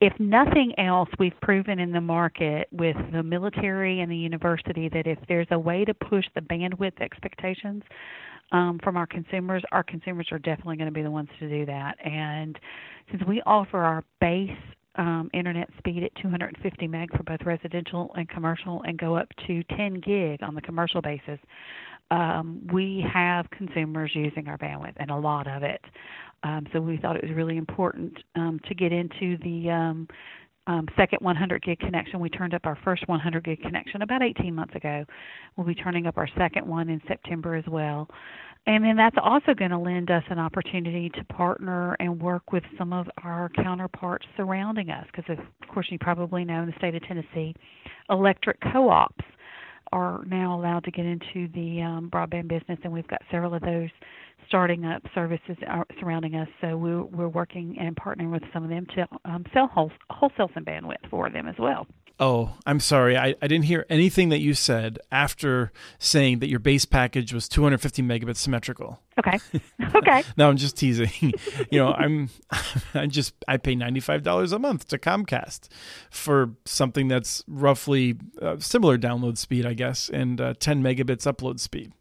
if 0.01 0.19
nothing 0.19 0.73
else, 0.79 1.11
we've 1.19 1.39
proven 1.43 1.79
in 1.79 1.93
the 1.93 2.01
market 2.01 2.69
with 2.73 2.97
the 3.13 3.23
military 3.23 4.01
and 4.01 4.11
the 4.11 4.17
university 4.17 4.89
that 4.89 5.07
if 5.07 5.19
there's 5.29 5.49
a 5.51 5.59
way 5.59 5.85
to 5.85 5.93
push 5.93 6.25
the 6.35 6.41
bandwidth 6.41 7.01
expectations 7.03 7.83
um, 8.53 8.81
from 8.83 8.97
our 8.97 9.07
consumers, 9.07 9.63
our 9.73 9.83
consumers 9.83 10.29
are 10.33 10.39
definitely 10.39 10.77
going 10.77 10.89
to 10.89 10.95
be 10.95 11.03
the 11.03 11.11
ones 11.11 11.29
to 11.39 11.49
do 11.49 11.67
that. 11.67 11.97
And 12.03 12.59
since 13.11 13.23
we 13.29 13.43
offer 13.45 13.79
our 13.79 14.03
base 14.21 14.57
um, 14.97 15.31
internet 15.33 15.69
speed 15.79 16.03
at 16.03 16.15
250 16.21 16.89
meg 16.89 17.17
for 17.17 17.23
both 17.23 17.41
residential 17.45 18.11
and 18.17 18.29
commercial, 18.29 18.83
and 18.83 18.99
go 18.99 19.17
up 19.17 19.29
to 19.47 19.63
10 19.77 20.01
gig 20.01 20.43
on 20.43 20.55
the 20.55 20.61
commercial 20.61 21.01
basis, 21.01 21.39
um, 22.11 22.67
we 22.73 23.05
have 23.13 23.49
consumers 23.51 24.11
using 24.15 24.49
our 24.49 24.59
bandwidth 24.59 24.95
and 24.97 25.11
a 25.11 25.17
lot 25.17 25.47
of 25.47 25.63
it. 25.63 25.81
Um, 26.43 26.67
so 26.73 26.81
we 26.81 26.97
thought 26.97 27.17
it 27.17 27.23
was 27.23 27.33
really 27.37 27.57
important 27.57 28.17
um, 28.35 28.59
to 28.67 28.75
get 28.75 28.93
into 28.93 29.37
the 29.45 29.71
um, 29.71 30.09
um, 30.67 30.87
second 30.97 31.19
100 31.21 31.63
gig 31.63 31.79
connection. 31.81 32.21
We 32.21 32.31
turned 32.31 32.55
up 32.55 32.65
our 32.65 32.79
first 32.85 33.07
100 33.09 33.45
gig 33.45 33.61
connection 33.63 34.03
about 34.03 34.23
18 34.23 34.55
months 34.55 34.75
ago. 34.75 35.05
We'll 35.57 35.67
be 35.67 35.75
turning 35.75 36.07
up 36.07 36.17
our 36.17 36.29
second 36.39 36.67
one 36.67 36.89
in 36.89 37.01
September 37.09 37.55
as 37.55 37.65
well. 37.67 38.09
And 38.67 38.85
then 38.85 38.97
that's 38.97 39.17
also 39.21 39.55
going 39.55 39.71
to 39.71 39.79
lend 39.79 40.11
us 40.11 40.23
an 40.29 40.39
opportunity 40.39 41.11
to 41.11 41.25
partner 41.25 41.97
and 41.99 42.21
work 42.21 42.53
with 42.53 42.63
some 42.77 42.93
of 42.93 43.07
our 43.23 43.49
counterparts 43.57 44.27
surrounding 44.37 44.91
us. 44.91 45.07
Because, 45.15 45.39
of 45.39 45.69
course, 45.69 45.87
you 45.91 45.99
probably 45.99 46.45
know 46.45 46.63
in 46.63 46.67
the 46.67 46.75
state 46.77 46.95
of 46.95 47.03
Tennessee, 47.03 47.55
electric 48.11 48.59
co 48.73 48.91
ops 48.91 49.25
are 49.93 50.23
now 50.27 50.59
allowed 50.59 50.85
to 50.85 50.91
get 50.91 51.05
into 51.05 51.49
the 51.53 51.83
um, 51.83 52.11
broadband 52.13 52.49
business, 52.49 52.79
and 52.85 52.93
we've 52.93 53.09
got 53.09 53.23
several 53.31 53.55
of 53.55 53.63
those 53.63 53.89
starting 54.51 54.85
up 54.85 55.01
services 55.15 55.57
surrounding 56.01 56.35
us. 56.35 56.49
So 56.61 56.77
we're, 56.77 57.05
we're 57.05 57.29
working 57.29 57.77
and 57.79 57.95
partnering 57.95 58.33
with 58.33 58.43
some 58.53 58.65
of 58.65 58.69
them 58.69 58.85
to 58.97 59.07
um, 59.25 59.45
sell 59.55 59.69
whole, 59.69 59.93
wholesale 60.11 60.51
some 60.53 60.65
bandwidth 60.65 61.09
for 61.09 61.31
them 61.31 61.47
as 61.47 61.55
well. 61.57 61.87
Oh, 62.19 62.53
I'm 62.67 62.81
sorry. 62.81 63.17
I, 63.17 63.37
I 63.41 63.47
didn't 63.47 63.65
hear 63.65 63.87
anything 63.89 64.29
that 64.29 64.41
you 64.41 64.53
said 64.53 64.99
after 65.11 65.73
saying 66.01 66.41
that 66.41 66.51
your 66.51 66.59
base 66.59 66.85
package 66.85 67.33
was 67.33 67.49
250 67.49 68.03
megabits 68.03 68.37
symmetrical. 68.37 69.01
Okay. 69.19 69.39
Okay. 69.93 70.23
no, 70.37 70.49
I'm 70.49 70.57
just 70.57 70.77
teasing. 70.79 71.11
you 71.71 71.79
know, 71.79 71.93
I'm 71.93 72.31
I 72.95 73.07
just 73.07 73.35
I 73.49 73.57
pay 73.57 73.75
$95 73.75 74.53
a 74.53 74.59
month 74.59 74.87
to 74.89 74.99
Comcast 74.99 75.69
for 76.11 76.51
something 76.65 77.09
that's 77.09 77.43
roughly 77.49 78.17
uh, 78.41 78.57
similar 78.61 78.97
download 78.97 79.37
speed, 79.37 79.67
I 79.67 79.75
guess, 79.75 80.09
and 80.09 80.41
uh, 80.41 80.55
10 80.59 80.83
megabits 80.83 81.31
upload 81.31 81.59
speed. 81.59 81.93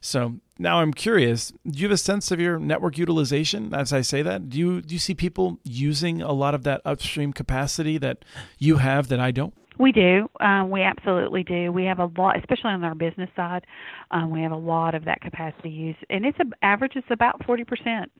So 0.00 0.36
now 0.58 0.80
I'm 0.80 0.92
curious. 0.92 1.52
Do 1.66 1.78
you 1.78 1.86
have 1.86 1.94
a 1.94 1.98
sense 1.98 2.30
of 2.30 2.40
your 2.40 2.58
network 2.58 2.96
utilization 2.98 3.74
as 3.74 3.92
I 3.92 4.00
say 4.00 4.22
that? 4.22 4.48
Do 4.48 4.58
you 4.58 4.80
do 4.80 4.94
you 4.94 4.98
see 4.98 5.14
people 5.14 5.58
using 5.62 6.22
a 6.22 6.32
lot 6.32 6.54
of 6.54 6.62
that 6.64 6.80
upstream 6.84 7.32
capacity 7.32 7.98
that 7.98 8.24
you 8.58 8.76
have 8.76 9.08
that 9.08 9.20
I 9.20 9.30
don't? 9.30 9.54
We 9.78 9.92
do. 9.92 10.28
Um, 10.40 10.68
we 10.68 10.82
absolutely 10.82 11.42
do. 11.42 11.72
We 11.72 11.84
have 11.84 12.00
a 12.00 12.10
lot, 12.18 12.38
especially 12.38 12.70
on 12.70 12.84
our 12.84 12.94
business 12.94 13.30
side. 13.34 13.64
Um, 14.10 14.30
we 14.30 14.42
have 14.42 14.52
a 14.52 14.56
lot 14.56 14.94
of 14.94 15.06
that 15.06 15.22
capacity 15.22 15.70
use, 15.70 15.96
and 16.10 16.26
it's 16.26 16.38
a, 16.38 16.44
average 16.64 16.96
is 16.96 17.04
about 17.10 17.44
forty 17.46 17.64
percent 17.64 18.10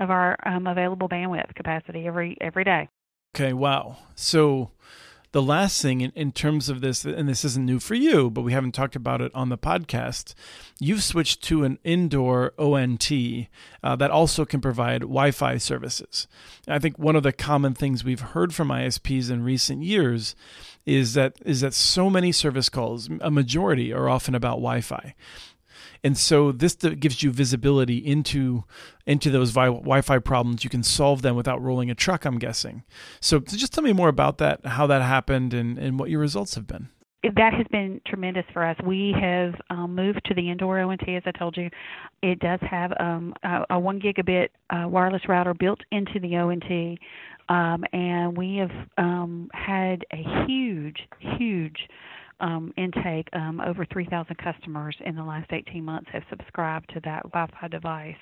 of 0.00 0.10
our 0.10 0.36
um, 0.44 0.66
available 0.66 1.08
bandwidth 1.08 1.54
capacity 1.54 2.06
every 2.06 2.36
every 2.40 2.64
day. 2.64 2.88
Okay. 3.34 3.52
Wow. 3.52 3.98
So 4.14 4.70
the 5.34 5.42
last 5.42 5.82
thing 5.82 6.00
in, 6.00 6.12
in 6.14 6.30
terms 6.30 6.68
of 6.68 6.80
this, 6.80 7.04
and 7.04 7.28
this 7.28 7.44
isn't 7.44 7.66
new 7.66 7.80
for 7.80 7.96
you, 7.96 8.30
but 8.30 8.42
we 8.42 8.52
haven't 8.52 8.70
talked 8.70 8.94
about 8.94 9.20
it 9.20 9.32
on 9.34 9.48
the 9.48 9.58
podcast, 9.58 10.32
you've 10.78 11.02
switched 11.02 11.42
to 11.42 11.64
an 11.64 11.76
indoor 11.82 12.54
ONT 12.56 13.10
uh, 13.82 13.96
that 13.96 14.12
also 14.12 14.44
can 14.44 14.60
provide 14.60 15.00
Wi 15.00 15.32
Fi 15.32 15.58
services. 15.58 16.28
I 16.68 16.78
think 16.78 17.00
one 17.00 17.16
of 17.16 17.24
the 17.24 17.32
common 17.32 17.74
things 17.74 18.04
we've 18.04 18.20
heard 18.20 18.54
from 18.54 18.68
ISPs 18.68 19.28
in 19.28 19.42
recent 19.42 19.82
years 19.82 20.36
is 20.86 21.14
that 21.14 21.34
is 21.44 21.62
that 21.62 21.74
so 21.74 22.08
many 22.08 22.30
service 22.30 22.68
calls, 22.68 23.08
a 23.20 23.30
majority 23.30 23.92
are 23.92 24.08
often 24.08 24.36
about 24.36 24.56
Wi-Fi. 24.56 25.14
And 26.04 26.18
so 26.18 26.52
this 26.52 26.74
gives 26.74 27.22
you 27.22 27.32
visibility 27.32 27.96
into 27.96 28.64
into 29.06 29.30
those 29.30 29.52
Wi-Fi 29.52 30.18
problems. 30.18 30.62
You 30.62 30.70
can 30.70 30.82
solve 30.82 31.22
them 31.22 31.34
without 31.34 31.62
rolling 31.62 31.90
a 31.90 31.94
truck. 31.94 32.26
I'm 32.26 32.38
guessing. 32.38 32.84
So, 33.20 33.42
so 33.46 33.56
just 33.56 33.72
tell 33.72 33.82
me 33.82 33.94
more 33.94 34.08
about 34.08 34.38
that, 34.38 34.64
how 34.66 34.86
that 34.86 35.02
happened, 35.02 35.54
and, 35.54 35.78
and 35.78 35.98
what 35.98 36.10
your 36.10 36.20
results 36.20 36.54
have 36.54 36.66
been 36.66 36.90
that 37.36 37.54
has 37.54 37.66
been 37.70 38.00
tremendous 38.06 38.44
for 38.52 38.64
us. 38.64 38.76
We 38.84 39.14
have 39.18 39.54
um, 39.70 39.94
moved 39.94 40.20
to 40.26 40.34
the 40.34 40.50
indoor 40.50 40.78
ONT, 40.80 41.08
as 41.08 41.22
I 41.24 41.30
told 41.30 41.56
you. 41.56 41.70
It 42.22 42.38
does 42.38 42.60
have 42.70 42.92
um, 43.00 43.34
a, 43.42 43.64
a 43.70 43.78
one 43.78 44.00
gigabit 44.00 44.48
uh, 44.70 44.88
wireless 44.88 45.22
router 45.28 45.54
built 45.54 45.80
into 45.90 46.20
the 46.20 46.36
ONT, 46.36 46.98
um, 47.48 47.84
and 47.92 48.36
we 48.36 48.56
have 48.56 48.70
um, 48.98 49.50
had 49.54 50.04
a 50.12 50.46
huge, 50.46 50.98
huge 51.38 51.88
um, 52.40 52.72
intake. 52.76 53.28
Um, 53.32 53.60
over 53.60 53.84
3,000 53.84 54.36
customers 54.36 54.96
in 55.04 55.14
the 55.14 55.24
last 55.24 55.52
18 55.52 55.84
months 55.84 56.08
have 56.12 56.22
subscribed 56.30 56.90
to 56.94 57.00
that 57.04 57.22
Wi-Fi 57.24 57.68
device. 57.68 58.16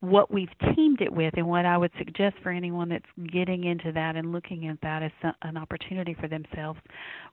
What 0.00 0.30
we've 0.30 0.50
teamed 0.74 1.00
it 1.00 1.12
with, 1.12 1.34
and 1.36 1.48
what 1.48 1.64
I 1.64 1.78
would 1.78 1.90
suggest 1.98 2.36
for 2.42 2.50
anyone 2.50 2.90
that's 2.90 3.32
getting 3.32 3.64
into 3.64 3.92
that 3.92 4.14
and 4.14 4.30
looking 4.30 4.68
at 4.68 4.78
that 4.82 5.02
as 5.02 5.10
an 5.42 5.56
opportunity 5.56 6.14
for 6.20 6.28
themselves, 6.28 6.78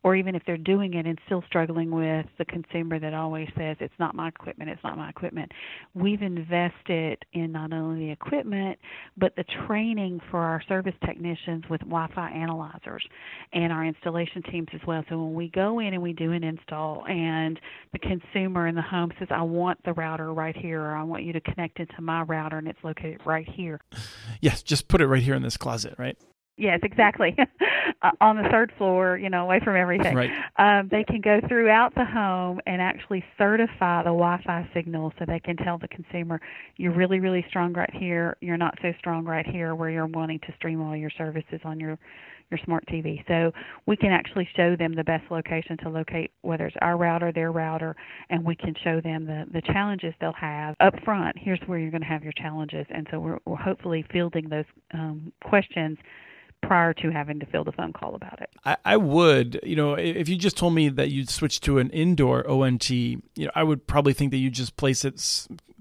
or 0.04 0.16
even 0.16 0.34
if 0.34 0.44
they're 0.46 0.58
doing 0.58 0.94
it 0.94 1.06
and 1.06 1.20
still 1.26 1.44
struggling 1.46 1.92
with 1.92 2.26
the 2.38 2.46
consumer 2.46 3.00
that 3.00 3.14
always 3.14 3.50
says, 3.58 3.76
it's 3.82 3.94
not 4.00 4.16
my 4.16 4.30
equipment, 4.30 4.70
it's 4.70 4.84
not 4.84 4.98
my 4.98 5.10
equipment, 5.10 5.52
we've 5.94 6.22
invested 6.22 7.24
in 7.34 7.52
not 7.52 7.74
only 7.74 8.06
the 8.06 8.12
equipment, 8.12 8.80
but 9.18 9.36
the 9.36 9.44
training 9.68 10.22
for 10.32 10.40
our 10.40 10.62
service 10.70 10.96
technicians 11.06 11.64
with 11.70 11.82
Wi 11.82 12.08
Fi 12.16 12.30
analyzers 12.30 13.04
and 13.52 13.74
our 13.74 13.86
installation 13.86 14.42
teams 14.44 14.70
as 14.74 14.82
well. 14.88 15.04
So 15.10 15.22
when 15.22 15.34
we 15.34 15.50
go 15.50 15.80
in 15.80 15.94
and 15.94 16.02
we 16.02 16.14
do 16.14 16.32
an 16.32 16.44
install, 16.44 17.06
and 17.08 17.60
the 17.92 18.00
consumer 18.00 18.68
in 18.68 18.76
the 18.76 18.82
home 18.82 19.12
says, 19.20 19.28
I 19.32 19.42
want 19.42 19.84
the 19.84 19.94
router 19.94 20.34
right 20.34 20.56
here, 20.56 20.82
or 20.82 20.96
I 20.96 21.04
want 21.04 21.24
you 21.24 21.34
to 21.34 21.42
connect 21.42 21.80
into 21.80 22.02
my 22.02 22.22
router 22.22 22.53
and 22.58 22.68
it's 22.68 22.84
located 22.84 23.22
right 23.26 23.48
here. 23.48 23.80
Yes, 24.42 24.64
just 24.64 24.88
put 24.88 25.02
it 25.02 25.08
right 25.08 25.24
here 25.24 25.36
in 25.36 25.42
this 25.42 25.58
closet, 25.58 25.96
right? 25.98 26.18
Yes, 26.56 26.82
exactly. 26.84 27.36
uh, 28.04 28.12
on 28.22 28.38
the 28.38 28.48
third 28.50 28.72
floor, 28.78 29.18
you 29.18 29.30
know, 29.30 29.44
away 29.44 29.60
from 29.64 29.76
everything. 29.76 30.16
Right. 30.16 30.32
Um, 30.58 30.88
they 30.92 31.04
can 31.04 31.20
go 31.22 31.40
throughout 31.48 31.96
the 31.96 32.06
home 32.06 32.60
and 32.68 32.80
actually 32.82 33.24
certify 33.38 34.04
the 34.04 34.10
Wi-Fi 34.10 34.70
signal, 34.74 35.14
so 35.18 35.26
they 35.26 35.40
can 35.40 35.58
tell 35.58 35.80
the 35.80 35.88
consumer, 35.88 36.40
"You're 36.78 36.94
really, 36.94 37.20
really 37.20 37.44
strong 37.50 37.74
right 37.74 37.94
here. 37.94 38.38
You're 38.42 38.58
not 38.58 38.78
so 38.82 38.94
strong 39.00 39.26
right 39.26 39.46
here, 39.48 39.74
where 39.74 39.90
you're 39.90 40.06
wanting 40.06 40.40
to 40.42 40.54
stream 40.56 40.82
all 40.82 40.96
your 40.96 41.10
services 41.12 41.62
on 41.64 41.80
your 41.80 41.98
your 42.50 42.60
smart 42.66 42.86
TV. 42.88 43.26
So 43.28 43.52
we 43.86 43.96
can 43.96 44.12
actually 44.12 44.48
show 44.56 44.76
them 44.76 44.94
the 44.94 45.04
best 45.04 45.30
location 45.32 45.78
to 45.84 45.90
locate 45.90 46.32
whether 46.42 46.66
it's 46.66 46.76
our 46.82 46.98
router, 46.98 47.32
their 47.32 47.52
router, 47.52 47.96
and 48.30 48.44
we 48.44 48.56
can 48.56 48.74
show 48.84 49.02
them 49.02 49.26
the, 49.26 49.46
the 49.52 49.62
challenges 49.62 50.14
they'll 50.20 50.34
have 50.34 50.76
up 50.80 50.94
front. 51.04 51.38
Here's 51.38 51.60
where 51.66 51.80
you're 51.80 51.92
going 51.92 52.02
to 52.02 52.08
have 52.08 52.24
your 52.24 52.34
challenges. 52.34 52.86
And 52.90 53.08
so 53.12 53.20
we're, 53.20 53.40
we're 53.46 53.56
hopefully 53.56 54.06
fielding 54.12 54.50
those 54.50 54.66
um, 54.94 55.32
questions 55.44 55.98
prior 56.62 56.94
to 56.94 57.12
having 57.12 57.40
to 57.40 57.46
field 57.48 57.68
a 57.68 57.72
phone 57.74 57.94
call 57.94 58.16
about 58.16 58.42
it. 58.42 58.50
I, 58.66 58.78
I, 58.86 58.98
would, 58.98 59.60
you 59.64 59.76
know, 59.76 59.96
if 59.96 60.30
you 60.30 60.38
just 60.38 60.58
told 60.58 60.74
me 60.74 60.90
that 60.90 61.12
you'd 61.12 61.30
switch 61.30 61.60
to 61.62 61.78
an 61.78 61.90
indoor 61.90 62.50
ONT, 62.50 62.90
you 62.90 63.22
know, 63.38 63.52
I 63.54 63.64
would 63.64 63.86
probably 63.86 64.14
think 64.14 64.32
that 64.32 64.38
you 64.38 64.50
just 64.50 64.78
place 64.78 65.04
it 65.04 65.20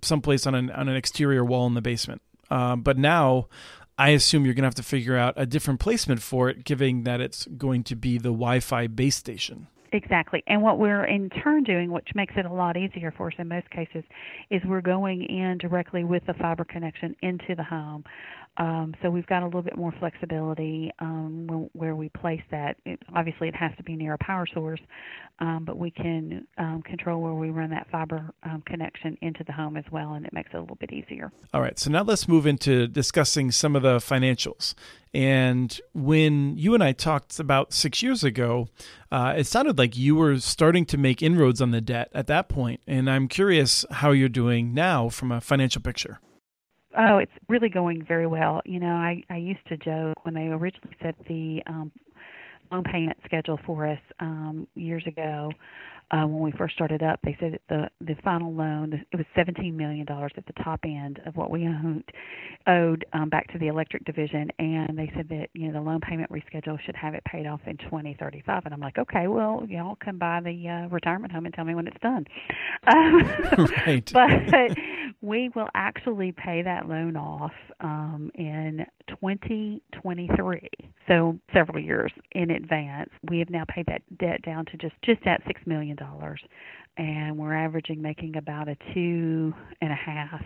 someplace 0.02 0.47
on 0.47 0.54
an 0.54 0.71
on 0.71 0.88
an 0.88 0.97
exterior 0.97 1.45
wall 1.45 1.66
in 1.66 1.75
the 1.75 1.81
basement. 1.81 2.21
Uh, 2.50 2.76
but 2.76 2.99
now 2.99 3.49
I 3.99 4.11
assume 4.11 4.44
you're 4.44 4.54
going 4.54 4.62
to 4.62 4.68
have 4.68 4.75
to 4.76 4.82
figure 4.82 5.16
out 5.16 5.34
a 5.37 5.46
different 5.46 5.80
placement 5.80 6.22
for 6.22 6.49
it, 6.49 6.64
given 6.64 7.04
that 7.04 7.20
it's 7.20 7.46
going 7.46 7.84
to 7.84 7.96
be 7.96 8.18
the 8.18 8.30
Wi 8.30 8.61
Fi 8.61 8.87
base 8.87 9.16
station. 9.16 9.68
Exactly. 9.92 10.42
And 10.46 10.62
what 10.62 10.78
we're 10.78 11.04
in 11.04 11.28
turn 11.28 11.64
doing, 11.64 11.92
which 11.92 12.08
makes 12.14 12.32
it 12.37 12.46
a 12.46 12.52
lot 12.52 12.78
easier 12.78 13.12
for 13.14 13.26
us 13.26 13.34
in 13.38 13.49
most 13.49 13.68
cases, 13.70 14.02
is 14.50 14.62
we're 14.64 14.80
going 14.80 15.22
in 15.22 15.58
directly 15.58 16.02
with 16.02 16.25
the 16.26 16.32
fiber 16.34 16.64
connection 16.64 17.14
into 17.20 17.54
the 17.54 17.62
home. 17.62 18.02
Um, 18.59 18.94
so 19.02 19.09
we've 19.09 19.26
got 19.26 19.42
a 19.42 19.47
little 19.47 19.62
bit 19.62 19.76
more 19.76 19.92
flexibility 19.99 20.90
um, 20.99 21.68
where 21.73 21.97
we 21.97 22.11
place 22.11 22.42
that. 22.50 22.76
It, 22.85 23.00
obviously, 23.14 23.49
it 23.49 23.56
has 23.56 23.73
to 23.78 23.82
be 23.82 23.97
near 23.97 24.12
a 24.12 24.18
power 24.18 24.47
source, 24.52 24.80
um, 25.38 25.64
but 25.64 25.78
we 25.78 25.90
can 25.90 26.47
um, 26.59 26.82
control 26.82 27.23
where 27.23 27.32
we 27.32 27.49
run 27.49 27.71
that 27.71 27.88
fiber 27.90 28.30
um, 28.42 28.62
connection 28.66 29.16
into 29.23 29.42
the 29.44 29.52
home 29.52 29.78
as 29.78 29.85
well, 29.90 30.14
and 30.14 30.26
it 30.26 30.35
makes 30.35 30.50
it 30.52 30.56
a 30.56 30.61
little 30.61 30.76
bit 30.76 30.92
easier. 30.92 31.32
All 31.54 31.62
right. 31.62 31.78
So 31.78 31.90
now 31.90 32.02
let's 32.02 32.28
move 32.28 32.47
into 32.47 32.87
discussing 32.87 33.50
some 33.50 33.75
of 33.75 33.82
the 33.82 33.97
financials. 33.97 34.75
And 35.14 35.78
when 35.94 36.56
you 36.56 36.75
and 36.75 36.82
I 36.82 36.92
talked 36.92 37.38
about 37.38 37.73
six 37.73 38.02
years 38.02 38.23
ago, 38.23 38.68
uh, 39.11 39.35
it 39.37 39.47
sounded 39.47 39.78
like 39.78 39.97
you 39.97 40.14
were 40.14 40.38
starting 40.38 40.85
to 40.87 40.99
make 40.99 41.23
inroads 41.23 41.61
on 41.61 41.71
the 41.71 41.80
debt 41.80 42.11
at 42.14 42.26
that 42.26 42.49
point. 42.49 42.80
And 42.87 43.11
I'm 43.11 43.28
curious 43.28 43.85
how 43.90 44.11
you're 44.11 44.28
doing 44.28 44.75
now 44.75 45.09
from 45.09 45.32
a 45.32 45.40
financial 45.40 45.82
picture. 45.82 46.18
Oh, 46.96 47.18
it's 47.18 47.32
really 47.49 47.68
going 47.68 48.04
very 48.04 48.26
well. 48.26 48.61
You 48.64 48.80
know, 48.80 48.94
I 48.94 49.22
I 49.30 49.37
used 49.37 49.66
to 49.68 49.76
joke 49.76 50.25
when 50.25 50.34
they 50.34 50.46
originally 50.46 50.96
set 51.02 51.14
the 51.28 51.62
um 51.66 51.92
loan 52.70 52.84
payment 52.84 53.18
schedule 53.25 53.58
for 53.66 53.87
us 53.87 53.99
um 54.20 54.66
years 54.75 55.04
ago 55.06 55.50
uh, 56.12 56.26
when 56.26 56.40
we 56.40 56.52
first 56.52 56.75
started 56.75 57.02
up, 57.02 57.18
they 57.25 57.34
said 57.40 57.52
that 57.52 57.61
the 58.00 58.04
the 58.04 58.20
final 58.22 58.52
loan 58.52 58.92
it 59.12 59.16
was 59.16 59.25
seventeen 59.34 59.75
million 59.76 60.04
dollars 60.04 60.30
at 60.37 60.46
the 60.46 60.52
top 60.62 60.80
end 60.84 61.20
of 61.25 61.37
what 61.37 61.50
we 61.50 61.66
owned 61.66 62.04
owed 62.66 63.04
um, 63.14 63.30
back 63.30 63.50
to 63.50 63.58
the 63.58 63.68
electric 63.68 64.04
division, 64.04 64.50
and 64.58 64.96
they 64.96 65.11
said 65.16 65.26
that 65.30 65.49
you 65.54 65.68
know 65.68 65.72
the 65.72 65.80
loan 65.80 66.00
payment 66.00 66.30
reschedule 66.30 66.78
should 66.84 66.96
have 66.96 67.14
it 67.14 67.25
paid 67.25 67.46
off 67.46 67.61
in 67.66 67.78
twenty 67.88 68.14
thirty 68.20 68.42
five, 68.44 68.62
and 68.66 68.75
I'm 68.75 68.80
like, 68.80 68.99
okay, 68.99 69.26
well 69.26 69.64
y'all 69.66 69.96
come 70.04 70.18
by 70.18 70.40
the 70.40 70.68
uh, 70.68 70.88
retirement 70.88 71.32
home 71.32 71.46
and 71.46 71.54
tell 71.54 71.64
me 71.64 71.75
when 71.75 71.87
it's 71.87 72.00
done. 72.02 72.26
Um, 72.87 73.66
right. 73.87 74.11
but 74.12 74.76
we 75.21 75.50
will 75.54 75.69
actually 75.75 76.33
pay 76.33 76.62
that 76.62 76.88
loan 76.88 77.16
off 77.16 77.52
um, 77.81 78.31
in 78.35 78.85
2023, 79.09 80.71
so 81.09 81.38
several 81.52 81.78
years 81.78 82.12
in 82.33 82.50
advance. 82.50 83.11
We 83.28 83.38
have 83.40 83.50
now 83.50 83.64
paid 83.69 83.87
that 83.87 84.02
debt 84.19 84.42
down 84.42 84.64
to 84.66 84.76
just 84.76 84.95
just 85.04 85.26
at 85.26 85.42
six 85.47 85.61
million 85.66 85.97
dollars, 85.97 86.40
and 86.97 87.37
we're 87.37 87.54
averaging 87.54 88.00
making 88.00 88.37
about 88.37 88.69
a 88.69 88.76
two 88.95 89.52
and 89.81 89.92
a 89.92 89.97
half 89.97 90.42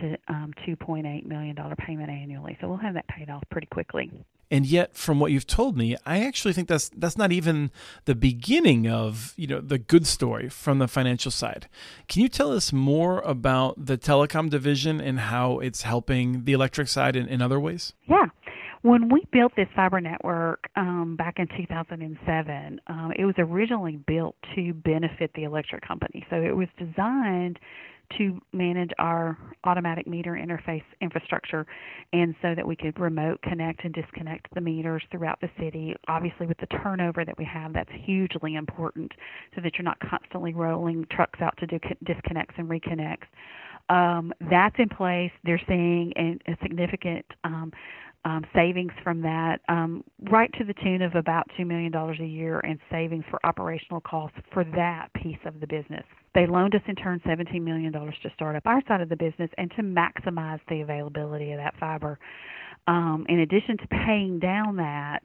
to 0.00 0.16
um, 0.28 0.52
two 0.64 0.76
point 0.76 1.06
eight 1.06 1.26
million 1.26 1.56
dollar 1.56 1.76
payment 1.76 2.10
annually. 2.10 2.56
So 2.60 2.68
we'll 2.68 2.78
have 2.78 2.94
that 2.94 3.08
paid 3.08 3.30
off 3.30 3.42
pretty 3.50 3.68
quickly. 3.68 4.10
And 4.50 4.66
yet, 4.66 4.96
from 4.96 5.20
what 5.20 5.30
you've 5.30 5.46
told 5.46 5.76
me, 5.76 5.96
I 6.04 6.26
actually 6.26 6.52
think 6.52 6.66
that's 6.66 6.88
that's 6.88 7.16
not 7.16 7.30
even 7.30 7.70
the 8.06 8.16
beginning 8.16 8.88
of 8.88 9.32
you 9.36 9.46
know 9.46 9.60
the 9.60 9.78
good 9.78 10.06
story 10.06 10.48
from 10.48 10.78
the 10.78 10.88
financial 10.88 11.30
side. 11.30 11.68
Can 12.08 12.22
you 12.22 12.28
tell 12.28 12.52
us 12.52 12.72
more 12.72 13.20
about 13.20 13.86
the 13.86 13.96
telecom 13.96 14.50
division 14.50 15.00
and 15.00 15.20
how 15.20 15.60
it's 15.60 15.82
helping 15.82 16.44
the 16.44 16.52
electric 16.52 16.88
side 16.88 17.14
in, 17.14 17.28
in 17.28 17.40
other 17.40 17.60
ways? 17.60 17.92
Yeah. 18.08 18.26
When 18.82 19.10
we 19.10 19.24
built 19.30 19.52
this 19.56 19.68
fiber 19.76 20.00
network 20.00 20.70
um, 20.74 21.14
back 21.16 21.34
in 21.38 21.46
2007, 21.54 22.80
um, 22.86 23.12
it 23.14 23.26
was 23.26 23.34
originally 23.36 23.98
built 24.06 24.36
to 24.54 24.72
benefit 24.72 25.30
the 25.34 25.44
electric 25.44 25.86
company. 25.86 26.26
So 26.30 26.36
it 26.36 26.56
was 26.56 26.68
designed 26.78 27.58
to 28.18 28.40
manage 28.52 28.90
our 28.98 29.36
automatic 29.64 30.06
meter 30.06 30.32
interface 30.32 30.82
infrastructure 31.00 31.66
and 32.12 32.34
so 32.42 32.54
that 32.54 32.66
we 32.66 32.76
could 32.76 32.98
remote 32.98 33.40
connect 33.42 33.84
and 33.84 33.94
disconnect 33.94 34.46
the 34.54 34.60
meters 34.60 35.02
throughout 35.10 35.40
the 35.40 35.50
city. 35.58 35.94
Obviously, 36.08 36.46
with 36.46 36.58
the 36.58 36.66
turnover 36.82 37.24
that 37.24 37.36
we 37.38 37.44
have, 37.44 37.72
that's 37.72 37.90
hugely 38.04 38.54
important 38.56 39.12
so 39.54 39.60
that 39.60 39.72
you're 39.76 39.84
not 39.84 39.98
constantly 40.00 40.54
rolling 40.54 41.06
trucks 41.10 41.40
out 41.40 41.56
to 41.58 41.66
do 41.66 41.78
disconnects 42.04 42.54
and 42.58 42.68
reconnects. 42.68 43.26
Um, 43.88 44.32
that's 44.50 44.76
in 44.78 44.88
place. 44.88 45.32
They're 45.44 45.60
seeing 45.66 46.12
a, 46.16 46.50
a 46.50 46.56
significant 46.62 47.26
um, 47.44 47.72
um, 48.24 48.44
savings 48.54 48.92
from 49.02 49.22
that, 49.22 49.60
um, 49.68 50.04
right 50.30 50.50
to 50.58 50.64
the 50.64 50.74
tune 50.74 51.00
of 51.00 51.14
about 51.14 51.46
$2 51.58 51.66
million 51.66 51.94
a 51.94 52.26
year 52.26 52.60
in 52.60 52.78
savings 52.90 53.24
for 53.30 53.40
operational 53.44 54.00
costs 54.02 54.36
for 54.52 54.64
that 54.64 55.08
piece 55.14 55.38
of 55.46 55.58
the 55.60 55.66
business. 55.66 56.04
They 56.34 56.46
loaned 56.46 56.74
us 56.74 56.82
in 56.86 56.96
turn 56.96 57.20
$17 57.26 57.62
million 57.62 57.92
to 57.92 58.10
start 58.34 58.56
up 58.56 58.66
our 58.66 58.82
side 58.86 59.00
of 59.00 59.08
the 59.08 59.16
business 59.16 59.50
and 59.56 59.70
to 59.76 59.82
maximize 59.82 60.60
the 60.68 60.82
availability 60.82 61.52
of 61.52 61.58
that 61.58 61.74
fiber. 61.80 62.18
Um, 62.86 63.24
in 63.28 63.40
addition 63.40 63.78
to 63.78 63.86
paying 63.88 64.38
down 64.38 64.76
that, 64.76 65.20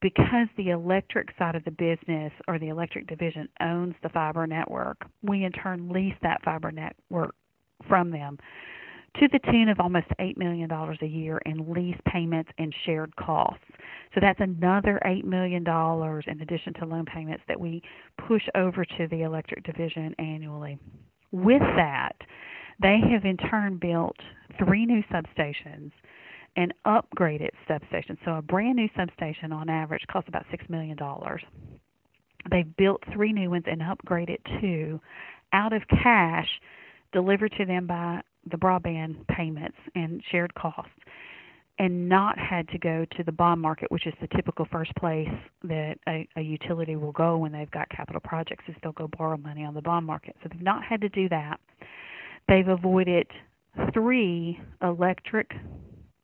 because 0.00 0.48
the 0.56 0.70
electric 0.70 1.28
side 1.38 1.54
of 1.54 1.64
the 1.64 1.70
business 1.70 2.32
or 2.48 2.58
the 2.58 2.68
electric 2.68 3.06
division 3.06 3.48
owns 3.60 3.94
the 4.02 4.08
fiber 4.08 4.48
network, 4.48 4.98
we 5.22 5.44
in 5.44 5.52
turn 5.52 5.88
lease 5.88 6.14
that 6.22 6.42
fiber 6.44 6.72
network 6.72 7.34
from 7.88 8.10
them 8.10 8.36
to 9.20 9.28
the 9.30 9.38
tune 9.50 9.68
of 9.68 9.78
almost 9.78 10.06
$8 10.18 10.36
million 10.36 10.70
a 10.70 11.06
year 11.06 11.38
in 11.44 11.72
lease 11.72 11.98
payments 12.06 12.50
and 12.58 12.74
shared 12.86 13.14
costs. 13.16 13.64
So 14.14 14.20
that's 14.20 14.40
another 14.40 15.00
$8 15.04 15.24
million 15.24 15.66
in 15.66 16.40
addition 16.40 16.74
to 16.74 16.86
loan 16.86 17.04
payments 17.04 17.42
that 17.48 17.60
we 17.60 17.82
push 18.26 18.42
over 18.54 18.84
to 18.84 19.08
the 19.10 19.22
electric 19.22 19.64
division 19.64 20.14
annually. 20.18 20.78
With 21.30 21.62
that, 21.76 22.16
they 22.80 22.98
have 23.12 23.24
in 23.24 23.36
turn 23.36 23.78
built 23.80 24.16
three 24.58 24.86
new 24.86 25.02
substations 25.12 25.92
and 26.56 26.72
upgraded 26.86 27.50
substations. 27.68 28.18
So 28.24 28.32
a 28.32 28.42
brand 28.42 28.76
new 28.76 28.88
substation 28.96 29.52
on 29.52 29.68
average 29.68 30.02
costs 30.10 30.28
about 30.28 30.44
$6 30.52 30.68
million. 30.68 30.98
They've 32.50 32.76
built 32.76 33.02
three 33.12 33.32
new 33.32 33.50
ones 33.50 33.64
and 33.66 33.80
upgraded 33.80 34.38
two 34.60 35.00
out 35.52 35.72
of 35.72 35.82
cash 35.88 36.48
delivered 37.12 37.52
to 37.58 37.64
them 37.64 37.86
by 37.86 38.20
the 38.50 38.56
broadband 38.56 39.26
payments 39.28 39.76
and 39.94 40.22
shared 40.30 40.54
costs 40.54 40.90
and 41.78 42.08
not 42.08 42.38
had 42.38 42.68
to 42.68 42.78
go 42.78 43.06
to 43.16 43.24
the 43.24 43.32
bond 43.32 43.60
market, 43.60 43.90
which 43.90 44.06
is 44.06 44.12
the 44.20 44.28
typical 44.36 44.66
first 44.70 44.94
place 44.96 45.28
that 45.64 45.96
a, 46.08 46.28
a 46.36 46.40
utility 46.40 46.96
will 46.96 47.12
go 47.12 47.38
when 47.38 47.50
they've 47.50 47.70
got 47.70 47.88
capital 47.88 48.20
projects, 48.22 48.64
is 48.68 48.74
they'll 48.82 48.92
go 48.92 49.08
borrow 49.18 49.36
money 49.36 49.64
on 49.64 49.74
the 49.74 49.82
bond 49.82 50.06
market. 50.06 50.36
So 50.42 50.48
they've 50.52 50.62
not 50.62 50.84
had 50.84 51.00
to 51.00 51.08
do 51.08 51.28
that. 51.30 51.58
They've 52.48 52.68
avoided 52.68 53.26
three 53.94 54.60
electric 54.82 55.50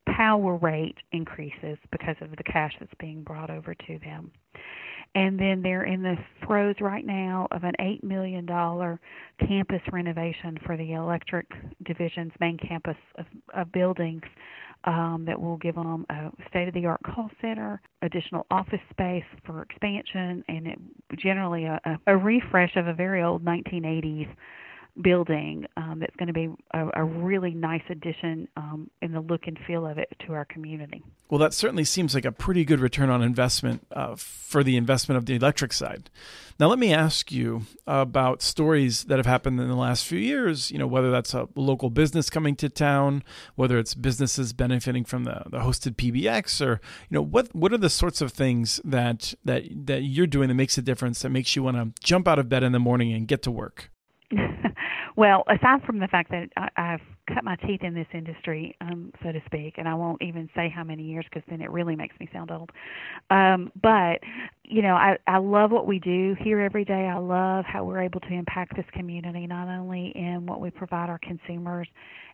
power 0.07 0.57
rate 0.57 0.97
increases 1.13 1.79
because 1.91 2.17
of 2.21 2.31
the 2.31 2.45
cash 2.45 2.75
that's 2.79 2.93
being 3.01 3.23
brought 3.23 3.51
over 3.51 3.75
to 3.75 3.99
them 4.01 4.31
and 5.15 5.39
then 5.39 5.63
they're 5.63 5.85
in 5.85 6.03
the 6.03 6.17
throes 6.45 6.77
right 6.81 7.05
now 7.05 7.49
of 7.51 7.65
an 7.65 7.75
$8 7.81 8.03
million 8.03 8.47
campus 9.47 9.81
renovation 9.93 10.59
for 10.65 10.77
the 10.77 10.93
electric 10.93 11.47
division's 11.85 12.33
main 12.41 12.59
campus 12.59 12.97
of, 13.17 13.27
of 13.55 13.73
buildings 13.73 14.23
um, 14.85 15.25
that 15.27 15.41
will 15.41 15.57
give 15.57 15.75
them 15.75 16.07
a 16.11 16.31
state 16.49 16.69
of 16.69 16.75
the 16.75 16.87
art 16.87 17.01
call 17.05 17.31
center, 17.41 17.81
additional 18.03 18.47
office 18.51 18.81
space 18.91 19.25
for 19.45 19.63
expansion, 19.63 20.45
and 20.49 20.67
it, 20.67 20.79
generally 21.19 21.65
a, 21.65 21.81
a 22.07 22.17
refresh 22.17 22.77
of 22.77 22.87
a 22.87 22.95
very 22.95 23.23
old 23.23 23.45
1980s 23.45 24.29
building 25.03 25.67
um, 25.77 25.99
that's 26.01 26.15
going 26.17 26.27
to 26.27 26.33
be 26.33 26.49
a, 26.73 26.89
a, 26.95 27.05
really 27.05 27.53
nice 27.53 27.83
addition 27.89 28.49
um, 28.57 28.91
in 29.03 29.13
the 29.13 29.21
look 29.21 29.47
and 29.47 29.59
feel 29.67 29.87
of 29.87 29.99
it 29.99 30.09
to 30.27 30.33
our 30.33 30.45
community. 30.45 31.03
Well, 31.31 31.39
that 31.39 31.55
certainly 31.55 31.85
seems 31.85 32.15
like 32.15 32.25
a 32.25 32.33
pretty 32.33 32.65
good 32.65 32.81
return 32.81 33.11
on 33.11 33.23
investment 33.23 33.87
uh, 33.93 34.17
for 34.17 34.65
the 34.65 34.77
investment 34.77 35.19
of 35.19 35.27
the 35.27 35.35
electric 35.35 35.73
side. 35.73 36.11
Now, 36.59 36.67
let 36.67 36.79
me 36.79 36.93
ask 36.93 37.31
you 37.31 37.63
about 37.87 38.43
stories 38.43 39.05
that 39.05 39.19
have 39.19 39.27
happened 39.27 39.61
in 39.61 39.69
the 39.69 39.77
last 39.77 40.05
few 40.05 40.19
years. 40.19 40.71
You 40.71 40.79
know, 40.79 40.87
whether 40.87 41.11
that's 41.11 41.35
a 41.35 41.49
local 41.55 41.91
business 41.91 42.31
coming 42.31 42.57
to 42.57 42.69
town, 42.69 43.23
whether 43.55 43.79
it's 43.79 43.95
businesses 43.95 44.53
benefiting 44.53 45.05
from 45.05 45.25
the, 45.25 45.43
the 45.47 45.59
hosted 45.59 45.95
PBX, 45.95 46.65
or 46.65 46.81
you 47.09 47.15
know, 47.15 47.23
what 47.23 47.55
what 47.55 47.73
are 47.73 47.79
the 47.79 47.91
sorts 47.91 48.21
of 48.21 48.33
things 48.33 48.81
that 48.85 49.35
that 49.45 49.65
that 49.87 50.03
you're 50.03 50.27
doing 50.27 50.49
that 50.49 50.55
makes 50.55 50.77
a 50.79 50.83
difference 50.83 51.23
that 51.23 51.31
makes 51.31 51.55
you 51.55 51.63
want 51.63 51.77
to 51.77 52.03
jump 52.03 52.27
out 52.27 52.39
of 52.39 52.49
bed 52.49 52.65
in 52.65 52.73
the 52.73 52.81
morning 52.81 53.13
and 53.13 53.29
get 53.29 53.43
to 53.43 53.51
work? 53.51 53.91
well, 55.17 55.45
aside 55.49 55.83
from 55.85 55.99
the 55.99 56.09
fact 56.09 56.31
that 56.31 56.49
I, 56.57 56.69
I've 56.77 57.01
cut 57.33 57.45
my 57.45 57.57
teeth 57.57 57.83
in 57.83 57.95
this 57.95 58.07
industry, 58.13 58.77
um, 58.81 59.13
so 59.23 59.33
to 59.33 59.41
speak, 59.47 59.75
and 59.79 59.89
I 59.89 59.95
won't 59.95 60.21
even 60.23 60.49
say 60.55 60.69
how 60.69 60.85
many 60.85 61.03
years 61.03 61.25
because 61.29 61.43
then 61.49 61.61
it 61.61 61.71
really 61.71 61.97
makes 61.97 62.19
me 62.21 62.29
sound 62.33 62.51
old. 62.51 62.71
Um, 63.31 63.73
but 63.83 64.21
you 64.71 64.83
know, 64.83 64.95
I 64.95 65.17
I 65.27 65.39
love 65.39 65.71
what 65.71 65.87
we 65.87 65.99
do 65.99 66.37
here 66.41 66.61
every 66.61 66.85
day. 66.85 67.07
I 67.07 67.19
love 67.19 67.65
how 67.65 67.85
we're 67.85 68.03
able 68.03 68.21
to 68.21 68.33
impact 68.33 68.77
this 68.77 68.85
community, 68.93 69.47
not 69.47 69.69
only 69.69 70.13
in 70.15 70.45
what 70.47 70.61
we 70.61 70.71
provide 70.71 71.09
our 71.09 71.19
consumers 71.19 71.89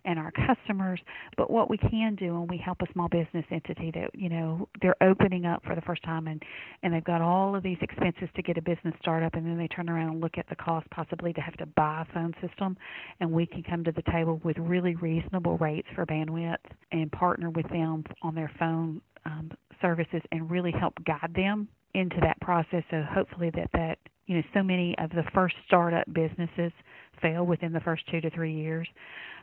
and 0.05 0.19
our 0.19 0.33
customers, 0.33 1.01
but 1.37 1.51
what 1.51 1.71
we 1.71 1.79
can 1.79 2.15
do 2.17 2.35
when 2.35 2.49
we 2.49 2.59
help 2.59 2.79
a 2.83 2.93
small 2.93 3.09
business 3.09 3.45
entity 3.51 3.93
that 3.95 4.11
you 4.15 4.29
know 4.29 4.69
they're 4.83 5.01
opening 5.03 5.47
up 5.47 5.63
for 5.65 5.77
the 5.77 5.81
first 5.83 6.03
time 6.03 6.27
and 6.27 6.43
and 6.83 6.93
they've 6.93 7.05
got 7.05 7.21
all 7.21 7.55
of 7.55 7.63
these 7.63 7.79
expenses 7.81 8.29
to 8.35 8.43
get 8.43 8.59
a 8.59 8.63
business 8.63 8.95
startup, 9.01 9.35
and 9.35 9.47
then 9.47 9.57
they 9.57 9.69
turn 9.69 9.89
around 9.89 10.11
and 10.11 10.21
look 10.21 10.37
at 10.37 10.49
the 10.49 10.57
cost 10.57 10.89
possibly 10.91 11.33
to 11.33 11.41
have 11.41 11.57
to 11.57 11.67
buy 11.67 12.05
a 12.09 12.13
phone 12.13 12.35
system, 12.47 12.77
and 13.21 13.31
we 13.31 13.47
can 13.47 13.63
come 13.63 13.85
to 13.85 13.93
the 13.93 14.03
table 14.11 14.41
with 14.43 14.59
really 14.59 14.97
reasonable 14.97 15.57
rates 15.59 15.89
for 15.95 16.05
bandwidth 16.05 16.57
and 16.91 17.13
partner 17.13 17.51
with 17.51 17.69
them 17.69 18.03
on 18.23 18.35
their 18.35 18.51
phone 18.59 19.01
um, 19.27 19.51
services 19.85 20.23
and 20.33 20.51
really 20.51 20.73
help 20.73 20.95
guide 21.05 21.33
them 21.35 21.69
into 21.95 22.17
that 22.23 22.41
process. 22.41 22.83
So 22.91 23.03
hopefully 23.03 23.51
that 23.55 23.69
that 23.75 23.99
you 24.27 24.37
know 24.37 24.43
so 24.55 24.63
many 24.63 24.95
of 24.99 25.11
the 25.11 25.25
first 25.35 25.55
startup 25.67 26.07
businesses 26.13 26.73
fail 27.21 27.45
within 27.45 27.73
the 27.73 27.81
first 27.81 28.03
two 28.11 28.21
to 28.21 28.31
three 28.31 28.55
years 28.55 28.89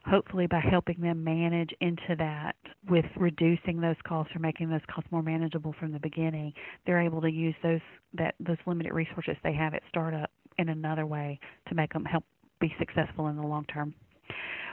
hopefully 0.05 0.47
by 0.47 0.59
helping 0.59 0.99
them 0.99 1.23
manage 1.23 1.69
into 1.81 2.15
that 2.17 2.55
with 2.89 3.05
reducing 3.15 3.79
those 3.79 3.95
costs 4.07 4.35
or 4.35 4.39
making 4.39 4.69
those 4.69 4.81
costs 4.93 5.09
more 5.11 5.21
manageable 5.21 5.75
from 5.79 5.91
the 5.91 5.99
beginning, 5.99 6.53
they're 6.85 7.01
able 7.01 7.21
to 7.21 7.29
use 7.29 7.55
those 7.61 7.81
that 8.13 8.35
those 8.39 8.57
limited 8.65 8.93
resources 8.93 9.35
they 9.43 9.53
have 9.53 9.73
at 9.73 9.83
startup 9.89 10.31
in 10.57 10.69
another 10.69 11.05
way 11.05 11.39
to 11.69 11.75
make 11.75 11.93
them 11.93 12.05
help 12.05 12.23
be 12.59 12.73
successful 12.79 13.27
in 13.27 13.35
the 13.35 13.41
long 13.41 13.65
term. 13.65 13.93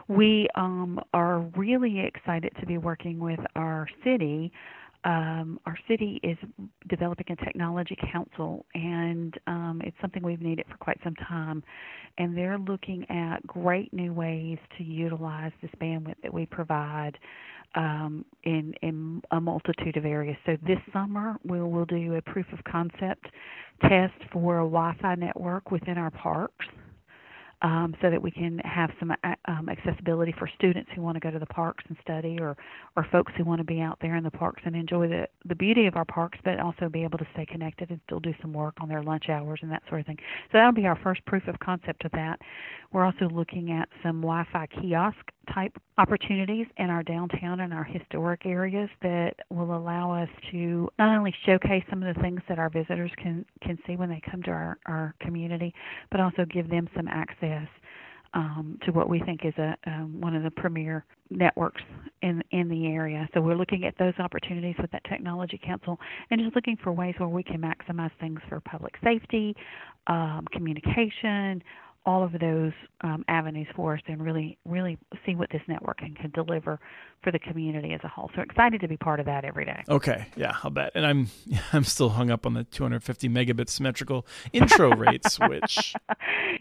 We 0.09 0.49
um, 0.55 0.99
are 1.13 1.41
really 1.57 2.01
excited 2.01 2.53
to 2.61 2.67
be 2.67 2.79
working 2.79 3.19
with 3.19 3.41
our 3.55 3.87
city 4.05 4.51
um, 5.05 5.61
our 5.67 5.77
city 5.87 6.21
is 6.23 6.37
developing 6.89 7.27
a 7.31 7.45
technology 7.45 7.97
council, 8.13 8.67
and 8.75 9.35
um, 9.47 9.81
it's 9.85 9.97
something 10.01 10.23
we've 10.23 10.43
needed 10.43 10.67
for 10.71 10.77
quite 10.77 10.99
some 11.05 11.15
time. 11.17 11.63
And 12.19 12.37
they're 12.37 12.59
looking 12.59 13.09
at 13.11 13.47
great 13.47 13.93
new 13.93 14.13
ways 14.13 14.59
to 14.77 14.85
utilize 14.85 15.53
this 15.63 15.71
bandwidth 15.81 16.21
that 16.23 16.35
we 16.35 16.47
provide 16.47 17.17
um, 17.75 18.25
in 18.45 18.75
in 18.83 19.23
a 19.31 19.41
multitude 19.41 19.97
of 19.97 20.05
areas. 20.05 20.37
So 20.47 20.57
this 20.67 20.79
summer 20.93 21.37
we 21.45 21.61
will 21.61 21.85
do 21.85 22.15
a 22.15 22.23
proof 22.23 22.47
of 22.53 22.59
concept 22.65 23.27
test 23.83 24.15
for 24.33 24.59
a 24.59 24.65
Wi-Fi 24.65 25.15
network 25.15 25.71
within 25.71 25.99
our 25.99 26.11
parks 26.11 26.67
um, 27.63 27.95
so 28.01 28.11
that 28.11 28.21
we 28.21 28.31
can 28.31 28.59
have 28.61 28.91
some 28.99 29.11
uh, 29.11 29.35
um, 29.47 29.69
accessibility 29.69 30.35
for 30.39 30.49
students 30.57 30.91
who 30.95 31.03
want 31.03 31.17
to 31.17 31.21
go 31.21 31.31
to 31.31 31.39
the 31.39 31.47
parks 31.47 31.85
and 31.89 31.97
study, 32.03 32.39
or 32.41 32.57
or 32.97 33.07
folks 33.11 33.33
who 33.37 33.45
want 33.45 33.59
to 33.59 33.65
be 33.65 33.81
out 33.81 33.99
there 34.01 34.17
in 34.17 34.25
the 34.25 34.31
parks 34.31 34.63
and 34.65 34.77
enjoy 34.77 35.09
the 35.09 35.27
the 35.45 35.55
beauty 35.55 35.87
of 35.87 35.97
our 35.97 36.05
parks, 36.05 36.39
but 36.45 36.61
also 36.61 36.89
be 36.89 37.03
able 37.03 37.19
to 37.19 37.27
stay 37.33 37.45
connected 37.47 37.91
and 37.91 38.01
still 38.07 38.21
do 38.21 38.33
some 38.41 38.53
work 38.53 38.75
on 38.81 38.89
their 38.89 39.03
lunch 39.03 39.29
hours 39.29 39.59
and 39.63 39.71
that 39.71 39.83
sort 39.89 40.01
of 40.01 40.07
thing. 40.07 40.19
So 40.53 40.59
that'll 40.59 40.73
be 40.73 40.87
our 40.87 40.99
first 41.03 41.25
proof 41.27 41.49
of 41.49 41.59
concept 41.59 42.05
of 42.05 42.13
that. 42.13 42.39
We're 42.93 43.05
also 43.05 43.29
looking 43.29 43.73
at 43.73 43.89
some 44.03 44.21
Wi-Fi 44.21 44.67
kiosk 44.81 45.17
type 45.55 45.77
opportunities 45.99 46.67
in 46.77 46.91
our 46.91 47.03
downtown 47.03 47.61
and 47.61 47.73
our 47.73 47.85
historic 47.85 48.47
areas 48.47 48.89
that 49.03 49.35
will 49.51 49.77
allow 49.77 50.13
us 50.13 50.29
to 50.51 50.89
not 50.99 51.17
only 51.17 51.35
showcase 51.45 51.83
some 51.91 52.03
of 52.03 52.15
the 52.15 52.21
things 52.23 52.41
that 52.49 52.59
our 52.59 52.71
visitors 52.71 53.11
can 53.17 53.45
can 53.63 53.79
see 53.87 53.97
when 53.97 54.09
they 54.09 54.23
come 54.31 54.43
to 54.43 54.51
our 54.51 54.79
our 54.87 55.15
community, 55.21 55.75
but 56.11 56.21
also 56.21 56.45
give 56.45 56.69
them 56.69 56.89
some 56.97 57.09
access 57.09 57.69
um, 58.35 58.79
to 58.85 58.93
what 58.93 59.09
we 59.09 59.21
think 59.21 59.45
is 59.45 59.55
a 59.59 59.77
um, 59.87 60.21
one 60.21 60.35
of 60.35 60.43
the 60.43 60.51
premier 60.51 61.05
networks 61.31 61.83
in 62.23 62.43
in 62.51 62.69
the 62.69 62.87
area. 62.87 63.29
So 63.35 63.41
we're 63.41 63.57
looking 63.57 63.85
at 63.85 63.97
those 63.99 64.15
opportunities 64.19 64.75
with 64.81 64.91
that 64.91 65.03
technology 65.05 65.61
council, 65.65 65.99
and 66.31 66.41
just 66.41 66.55
looking 66.55 66.77
for 66.83 66.93
ways 66.93 67.15
where 67.19 67.29
we 67.29 67.43
can 67.43 67.61
maximize 67.61 68.11
things 68.21 68.41
for 68.49 68.61
public 68.61 68.95
safety, 69.03 69.57
um, 70.07 70.47
communication, 70.53 71.63
all 72.09 72.25
of 72.25 72.33
those 72.33 72.73
um, 73.03 73.23
avenues 73.29 73.67
for 73.77 73.93
us 73.93 74.01
and 74.07 74.25
really, 74.25 74.57
really 74.65 74.97
see 75.27 75.35
what 75.35 75.51
this 75.51 75.61
network 75.69 75.99
can, 75.99 76.15
can 76.15 76.31
deliver 76.31 76.81
for 77.23 77.31
the 77.31 77.39
community 77.39 77.93
as 77.93 78.01
a 78.03 78.09
whole. 78.09 78.31
So 78.35 78.41
excited 78.41 78.81
to 78.81 78.89
be 78.89 78.97
part 78.97 79.21
of 79.21 79.27
that 79.27 79.45
every 79.45 79.67
day. 79.67 79.83
Okay, 79.91 80.27
yeah, 80.35 80.57
I'll 80.63 80.71
bet. 80.71 80.93
And 80.95 81.05
I'm 81.05 81.29
I'm 81.75 81.85
still 81.85 82.09
hung 82.09 82.31
up 82.31 82.47
on 82.47 82.55
the 82.55 82.65
250 82.65 83.29
megabit 83.29 83.69
symmetrical 83.69 84.27
intro 84.55 84.97
rates, 84.97 85.39
which 85.49 85.95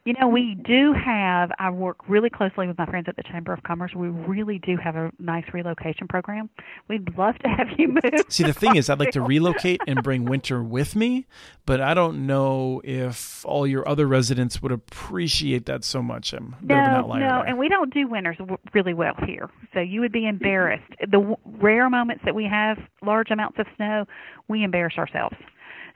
you 0.04 0.14
know 0.20 0.28
we 0.28 0.58
do 0.66 0.94
have. 0.94 1.52
I 1.60 1.70
work 1.70 2.10
really 2.10 2.30
closely 2.30 2.68
with 2.68 2.78
my 2.78 2.86
friends 2.86 3.06
at 3.08 3.16
the 3.16 3.24
Chamber 3.24 3.54
of 3.54 3.64
Commerce. 3.64 3.94
We 3.96 4.10
really 4.10 4.60
do 4.60 4.76
have 4.76 4.98
a 4.98 5.12
nice 5.20 5.46
relocation 5.54 6.10
program. 6.10 6.50
We'd 6.90 7.18
love 7.18 7.38
to 7.40 7.48
have 7.48 7.68
you 7.78 7.88
move. 7.88 8.26
See, 8.28 8.44
the 8.44 8.54
thing 8.54 8.76
is, 8.76 8.90
I'd 8.90 9.00
like 9.00 9.12
to 9.12 9.22
relocate 9.22 9.80
and 9.88 10.04
bring 10.04 10.26
winter 10.26 10.62
with 10.62 10.94
me, 10.94 11.26
but 11.66 11.80
I 11.80 11.94
don't 11.94 12.28
know 12.28 12.82
if 12.84 13.46
all 13.46 13.66
your 13.66 13.88
other 13.88 14.08
residents 14.08 14.62
would 14.62 14.74
appreciate 14.74 15.37
that 15.66 15.84
so 15.84 16.02
much. 16.02 16.34
I'm 16.34 16.56
of 16.60 16.64
No, 16.64 16.76
no, 17.20 17.28
there. 17.28 17.48
and 17.48 17.58
we 17.58 17.70
don't 17.70 17.94
do 17.94 18.08
winters 18.08 18.38
w- 18.38 18.58
really 18.74 18.94
well 18.94 19.16
here. 19.26 19.50
So 19.74 19.80
you 19.80 20.02
would 20.02 20.12
be 20.12 20.28
embarrassed. 20.28 20.90
The 21.02 21.08
w- 21.20 21.38
rare 21.46 21.90
moments 21.90 22.24
that 22.26 22.36
we 22.36 22.46
have 22.46 22.78
large 23.02 23.32
amounts 23.32 23.60
of 23.60 23.66
snow, 23.76 24.06
we 24.48 24.64
embarrass 24.64 24.98
ourselves. 24.98 25.36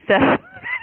So 0.08 0.38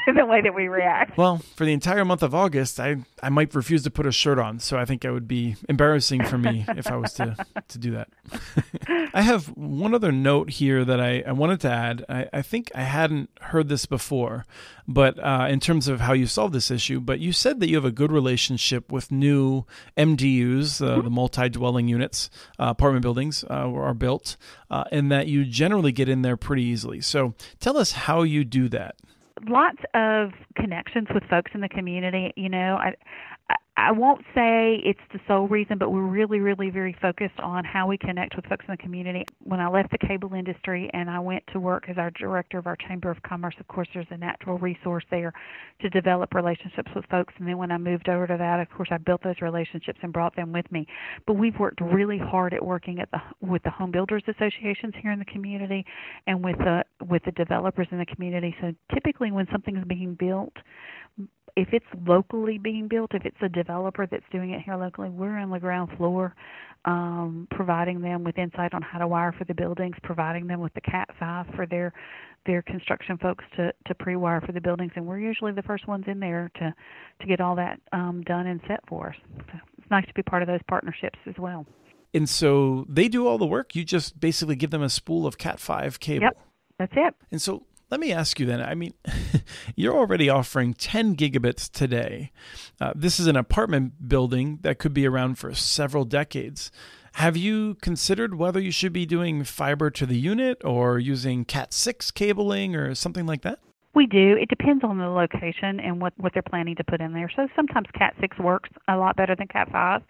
the 0.15 0.25
way 0.25 0.41
that 0.41 0.53
we 0.53 0.67
react. 0.67 1.17
Well, 1.17 1.39
for 1.55 1.65
the 1.65 1.73
entire 1.73 2.05
month 2.05 2.23
of 2.23 2.33
August, 2.33 2.79
I, 2.79 2.97
I 3.21 3.29
might 3.29 3.53
refuse 3.53 3.83
to 3.83 3.91
put 3.91 4.05
a 4.05 4.11
shirt 4.11 4.39
on, 4.39 4.59
so 4.59 4.77
I 4.77 4.85
think 4.85 5.05
it 5.05 5.11
would 5.11 5.27
be 5.27 5.55
embarrassing 5.67 6.23
for 6.25 6.37
me 6.37 6.65
if 6.69 6.87
I 6.87 6.95
was 6.95 7.13
to, 7.13 7.35
to 7.67 7.77
do 7.77 7.91
that. 7.91 8.09
I 9.13 9.21
have 9.21 9.47
one 9.47 9.93
other 9.93 10.11
note 10.11 10.51
here 10.51 10.85
that 10.85 10.99
I, 10.99 11.23
I 11.27 11.31
wanted 11.31 11.59
to 11.61 11.71
add. 11.71 12.05
I, 12.09 12.27
I 12.33 12.41
think 12.41 12.71
I 12.73 12.83
hadn't 12.83 13.29
heard 13.41 13.69
this 13.69 13.85
before, 13.85 14.45
but 14.87 15.19
uh, 15.19 15.47
in 15.49 15.59
terms 15.59 15.87
of 15.87 16.01
how 16.01 16.13
you 16.13 16.27
solve 16.27 16.51
this 16.51 16.71
issue, 16.71 16.99
but 16.99 17.19
you 17.19 17.31
said 17.31 17.59
that 17.59 17.69
you 17.69 17.75
have 17.75 17.85
a 17.85 17.91
good 17.91 18.11
relationship 18.11 18.91
with 18.91 19.11
new 19.11 19.65
MDUs, 19.97 20.85
uh, 20.85 21.01
the 21.01 21.09
multi 21.09 21.49
dwelling 21.49 21.87
units, 21.87 22.29
uh, 22.59 22.67
apartment 22.69 23.03
buildings 23.03 23.43
uh, 23.49 23.71
are 23.71 23.93
built, 23.93 24.37
uh, 24.69 24.85
and 24.91 25.11
that 25.11 25.27
you 25.27 25.45
generally 25.45 25.91
get 25.91 26.09
in 26.09 26.21
there 26.21 26.37
pretty 26.37 26.63
easily. 26.63 27.01
So 27.01 27.33
tell 27.59 27.77
us 27.77 27.91
how 27.91 28.23
you 28.23 28.43
do 28.43 28.69
that. 28.69 28.95
Lots 29.47 29.79
of 29.93 30.31
connections 30.55 31.07
with 31.13 31.23
folks 31.29 31.51
in 31.53 31.61
the 31.61 31.69
community. 31.69 32.31
You 32.35 32.49
know, 32.49 32.77
I, 32.77 32.93
I 33.79 33.91
won't 33.91 34.21
say 34.35 34.81
it's 34.83 34.99
the 35.13 35.19
sole 35.25 35.47
reason, 35.47 35.77
but 35.77 35.89
we're 35.91 36.01
really, 36.01 36.39
really 36.39 36.69
very 36.69 36.95
focused 37.01 37.39
on 37.39 37.63
how 37.63 37.87
we 37.87 37.97
connect 37.97 38.35
with 38.35 38.45
folks 38.45 38.65
in 38.67 38.73
the 38.73 38.77
community. 38.77 39.25
When 39.43 39.61
I 39.61 39.69
left 39.69 39.91
the 39.91 39.97
cable 39.97 40.33
industry 40.33 40.89
and 40.93 41.09
I 41.09 41.19
went 41.19 41.43
to 41.53 41.61
work 41.61 41.85
as 41.87 41.97
our 41.97 42.11
director 42.11 42.57
of 42.57 42.67
our 42.67 42.75
Chamber 42.75 43.09
of 43.09 43.21
Commerce, 43.23 43.55
of 43.57 43.67
course, 43.69 43.87
there's 43.93 44.07
a 44.09 44.17
natural 44.17 44.57
resource 44.57 45.05
there 45.09 45.31
to 45.81 45.89
develop 45.89 46.33
relationships 46.33 46.91
with 46.93 47.05
folks. 47.05 47.33
And 47.37 47.47
then 47.47 47.57
when 47.57 47.71
I 47.71 47.77
moved 47.77 48.09
over 48.09 48.27
to 48.27 48.35
that, 48.37 48.59
of 48.59 48.69
course, 48.69 48.89
I 48.91 48.97
built 48.97 49.23
those 49.23 49.41
relationships 49.41 49.99
and 50.01 50.11
brought 50.11 50.35
them 50.35 50.51
with 50.51 50.69
me. 50.71 50.85
But 51.25 51.33
we've 51.33 51.57
worked 51.57 51.79
really 51.79 52.17
hard 52.17 52.53
at 52.53 52.65
working 52.65 52.99
at 52.99 53.09
the 53.11 53.19
with 53.41 53.63
the 53.63 53.69
home 53.69 53.91
builders 53.91 54.23
associations 54.27 54.93
here 55.01 55.11
in 55.11 55.19
the 55.19 55.25
community 55.25 55.85
and 56.27 56.43
with 56.43 56.57
the 56.57 56.83
with 57.07 57.23
the 57.23 57.31
developers 57.31 57.87
in 57.91 57.97
the 57.97 58.05
community. 58.05 58.53
So 58.59 58.73
typically, 58.93 59.31
when 59.31 59.47
something's 59.51 59.85
being 59.85 60.15
built, 60.15 60.53
if 61.55 61.69
it's 61.71 61.85
locally 62.05 62.57
being 62.57 62.87
built, 62.87 63.13
if 63.13 63.25
it's 63.25 63.37
a 63.41 63.49
developer 63.49 64.05
that's 64.05 64.25
doing 64.31 64.51
it 64.51 64.61
here 64.61 64.75
locally, 64.75 65.09
we're 65.09 65.37
on 65.37 65.49
the 65.49 65.59
ground 65.59 65.91
floor, 65.97 66.35
um, 66.85 67.47
providing 67.51 68.01
them 68.01 68.23
with 68.23 68.37
insight 68.37 68.73
on 68.73 68.81
how 68.81 68.99
to 68.99 69.07
wire 69.07 69.33
for 69.37 69.43
the 69.45 69.53
buildings, 69.53 69.95
providing 70.03 70.47
them 70.47 70.59
with 70.59 70.73
the 70.73 70.81
Cat 70.81 71.09
five 71.19 71.45
for 71.55 71.65
their 71.65 71.93
their 72.45 72.61
construction 72.61 73.17
folks 73.17 73.43
to 73.57 73.73
to 73.87 73.95
pre-wire 73.95 74.41
for 74.41 74.51
the 74.51 74.61
buildings, 74.61 74.91
and 74.95 75.05
we're 75.05 75.19
usually 75.19 75.51
the 75.51 75.63
first 75.63 75.87
ones 75.87 76.05
in 76.07 76.19
there 76.19 76.51
to 76.55 76.73
to 77.21 77.27
get 77.27 77.41
all 77.41 77.55
that 77.55 77.79
um, 77.91 78.23
done 78.25 78.47
and 78.47 78.61
set 78.67 78.79
for 78.87 79.09
us. 79.09 79.15
So 79.37 79.59
it's 79.77 79.91
nice 79.91 80.05
to 80.07 80.13
be 80.13 80.23
part 80.23 80.41
of 80.41 80.47
those 80.47 80.61
partnerships 80.67 81.19
as 81.27 81.35
well. 81.37 81.65
And 82.13 82.27
so 82.27 82.85
they 82.89 83.07
do 83.07 83.27
all 83.27 83.37
the 83.37 83.45
work. 83.45 83.75
You 83.75 83.83
just 83.83 84.19
basically 84.19 84.55
give 84.55 84.71
them 84.71 84.81
a 84.81 84.89
spool 84.89 85.27
of 85.27 85.37
Cat 85.37 85.59
5 85.59 85.99
cable. 85.99 86.23
Yep, 86.23 86.37
that's 86.79 86.93
it. 86.95 87.15
And 87.31 87.41
so 87.41 87.65
let 87.89 87.99
me 87.99 88.11
ask 88.11 88.39
you 88.39 88.45
then 88.45 88.61
I 88.61 88.75
mean, 88.75 88.93
you're 89.75 89.95
already 89.95 90.29
offering 90.29 90.73
10 90.73 91.15
gigabits 91.15 91.69
today. 91.69 92.31
Uh, 92.79 92.93
this 92.95 93.19
is 93.19 93.27
an 93.27 93.35
apartment 93.35 94.07
building 94.07 94.59
that 94.61 94.79
could 94.79 94.93
be 94.93 95.07
around 95.07 95.35
for 95.35 95.53
several 95.53 96.05
decades. 96.05 96.71
Have 97.13 97.35
you 97.35 97.75
considered 97.75 98.35
whether 98.35 98.59
you 98.59 98.71
should 98.71 98.93
be 98.93 99.05
doing 99.05 99.43
fiber 99.43 99.89
to 99.91 100.05
the 100.05 100.17
unit 100.17 100.63
or 100.63 100.99
using 100.99 101.43
Cat 101.43 101.73
6 101.73 102.11
cabling 102.11 102.75
or 102.75 102.93
something 102.95 103.25
like 103.25 103.41
that? 103.41 103.59
We 103.95 104.05
do. 104.05 104.37
It 104.39 104.49
depends 104.49 104.83
on 104.83 104.99
the 104.99 105.07
location 105.09 105.79
and 105.79 105.99
what 105.99 106.13
what 106.17 106.33
they're 106.33 106.43
planning 106.43 106.75
to 106.75 106.83
put 106.83 107.01
in 107.01 107.11
there. 107.13 107.29
So 107.35 107.47
sometimes 107.55 107.87
Cat 107.97 108.13
six 108.21 108.37
works 108.37 108.69
a 108.87 108.95
lot 108.95 109.15
better 109.15 109.35
than 109.35 109.47
Cat 109.47 109.69
five. 109.71 110.03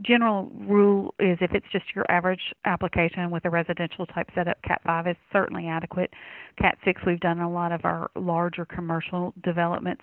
General 0.00 0.50
rule 0.54 1.14
is 1.18 1.38
if 1.40 1.52
it's 1.52 1.66
just 1.72 1.84
your 1.94 2.04
average 2.08 2.54
application 2.64 3.30
with 3.30 3.44
a 3.44 3.50
residential 3.50 4.06
type 4.06 4.28
setup, 4.34 4.60
Cat 4.62 4.80
five 4.84 5.06
is 5.06 5.16
certainly 5.32 5.66
adequate. 5.66 6.12
Cat 6.60 6.78
six 6.84 7.00
we've 7.06 7.20
done 7.20 7.40
a 7.40 7.50
lot 7.50 7.72
of 7.72 7.84
our 7.84 8.10
larger 8.14 8.64
commercial 8.64 9.34
developments 9.42 10.02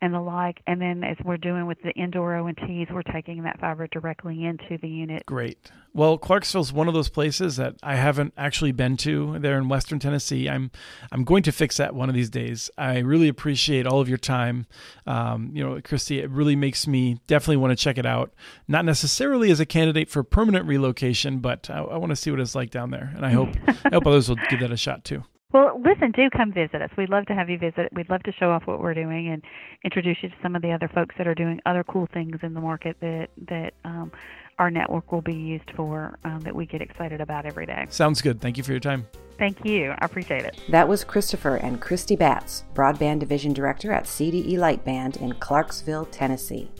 and 0.00 0.12
the 0.12 0.20
like. 0.20 0.60
And 0.66 0.80
then 0.80 1.04
as 1.04 1.16
we're 1.24 1.36
doing 1.36 1.66
with 1.66 1.80
the 1.82 1.92
indoor 1.92 2.36
O 2.36 2.46
and 2.46 2.56
T's, 2.56 2.88
we're 2.90 3.02
taking 3.02 3.42
that 3.44 3.60
fiber 3.60 3.86
directly 3.86 4.44
into 4.44 4.76
the 4.80 4.88
unit. 4.88 5.24
Great. 5.26 5.70
Well, 5.94 6.18
Clarksville's 6.18 6.72
one 6.72 6.88
of 6.88 6.94
those 6.94 7.08
places 7.08 7.56
that 7.56 7.76
I 7.82 7.94
haven't 7.94 8.34
actually 8.36 8.72
been 8.72 8.96
to. 8.98 9.38
There 9.38 9.56
in 9.56 9.68
Western 9.68 10.00
Tennessee. 10.00 10.48
I'm 10.48 10.70
I'm 11.12 11.22
going 11.24 11.44
to 11.44 11.52
fix 11.52 11.76
that 11.76 11.94
one 11.94 12.08
of 12.08 12.14
these 12.14 12.30
days. 12.30 12.70
I 12.76 12.98
really 12.98 13.28
appreciate 13.28 13.86
all 13.86 14.00
of 14.00 14.08
your 14.08 14.18
time. 14.18 14.66
Um, 15.06 15.50
you 15.54 15.64
know, 15.64 15.80
Christy, 15.80 16.18
it 16.18 16.28
really 16.30 16.56
makes 16.56 16.86
me 16.86 17.20
definitely 17.26 17.58
want 17.58 17.70
to 17.70 17.82
check 17.82 17.96
it 17.96 18.06
out. 18.06 18.32
Not 18.66 18.84
necessarily 18.84 19.33
as 19.42 19.60
a 19.60 19.66
candidate 19.66 20.08
for 20.08 20.22
permanent 20.22 20.66
relocation, 20.66 21.38
but 21.38 21.68
I, 21.70 21.78
I 21.78 21.96
want 21.96 22.10
to 22.10 22.16
see 22.16 22.30
what 22.30 22.40
it's 22.40 22.54
like 22.54 22.70
down 22.70 22.90
there, 22.90 23.12
and 23.14 23.24
I 23.24 23.30
hope 23.30 23.48
I 23.84 23.90
hope 23.92 24.06
others 24.06 24.28
will 24.28 24.38
give 24.48 24.60
that 24.60 24.70
a 24.70 24.76
shot 24.76 25.04
too. 25.04 25.24
Well, 25.52 25.80
listen, 25.84 26.10
do 26.10 26.28
come 26.30 26.52
visit 26.52 26.82
us. 26.82 26.90
We'd 26.98 27.10
love 27.10 27.26
to 27.26 27.34
have 27.34 27.48
you 27.48 27.58
visit. 27.58 27.88
We'd 27.92 28.10
love 28.10 28.24
to 28.24 28.32
show 28.32 28.50
off 28.50 28.66
what 28.66 28.80
we're 28.80 28.94
doing 28.94 29.28
and 29.28 29.40
introduce 29.84 30.16
you 30.20 30.28
to 30.28 30.34
some 30.42 30.56
of 30.56 30.62
the 30.62 30.72
other 30.72 30.88
folks 30.92 31.14
that 31.16 31.28
are 31.28 31.34
doing 31.34 31.60
other 31.64 31.84
cool 31.84 32.08
things 32.12 32.40
in 32.42 32.54
the 32.54 32.60
market 32.60 32.96
that 33.00 33.28
that 33.48 33.74
um, 33.84 34.10
our 34.58 34.70
network 34.70 35.12
will 35.12 35.22
be 35.22 35.34
used 35.34 35.70
for 35.76 36.18
um, 36.24 36.40
that 36.40 36.54
we 36.54 36.66
get 36.66 36.82
excited 36.82 37.20
about 37.20 37.46
every 37.46 37.66
day. 37.66 37.86
Sounds 37.88 38.20
good. 38.20 38.40
Thank 38.40 38.56
you 38.56 38.64
for 38.64 38.72
your 38.72 38.80
time. 38.80 39.06
Thank 39.38 39.64
you. 39.64 39.90
I 39.90 40.04
appreciate 40.04 40.44
it. 40.44 40.60
That 40.68 40.88
was 40.88 41.04
Christopher 41.04 41.56
and 41.56 41.80
Christy 41.80 42.16
Batts, 42.16 42.64
Broadband 42.74 43.20
Division 43.20 43.52
Director 43.52 43.92
at 43.92 44.04
CDE 44.04 44.54
Lightband 44.54 45.20
in 45.20 45.34
Clarksville, 45.34 46.06
Tennessee. 46.06 46.70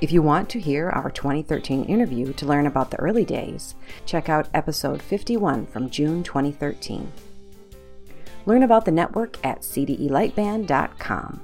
If 0.00 0.12
you 0.12 0.20
want 0.20 0.50
to 0.50 0.60
hear 0.60 0.90
our 0.90 1.10
2013 1.10 1.84
interview 1.84 2.34
to 2.34 2.46
learn 2.46 2.66
about 2.66 2.90
the 2.90 3.00
early 3.00 3.24
days, 3.24 3.74
check 4.04 4.28
out 4.28 4.48
episode 4.52 5.00
51 5.00 5.66
from 5.66 5.88
June 5.88 6.22
2013. 6.22 7.10
Learn 8.44 8.62
about 8.62 8.84
the 8.84 8.90
network 8.90 9.38
at 9.44 9.62
cdelightband.com. 9.62 11.40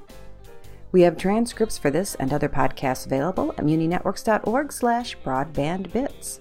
We 0.93 1.01
have 1.01 1.17
transcripts 1.17 1.79
for 1.79 1.91
this 1.91 2.15
and 2.17 2.31
other 2.31 2.51
podcasts 2.51 3.07
available 3.07 3.53
at 3.53 3.65
muninetworks.org 3.65 4.71
slash 4.71 5.17
broadbandbits. 5.25 6.41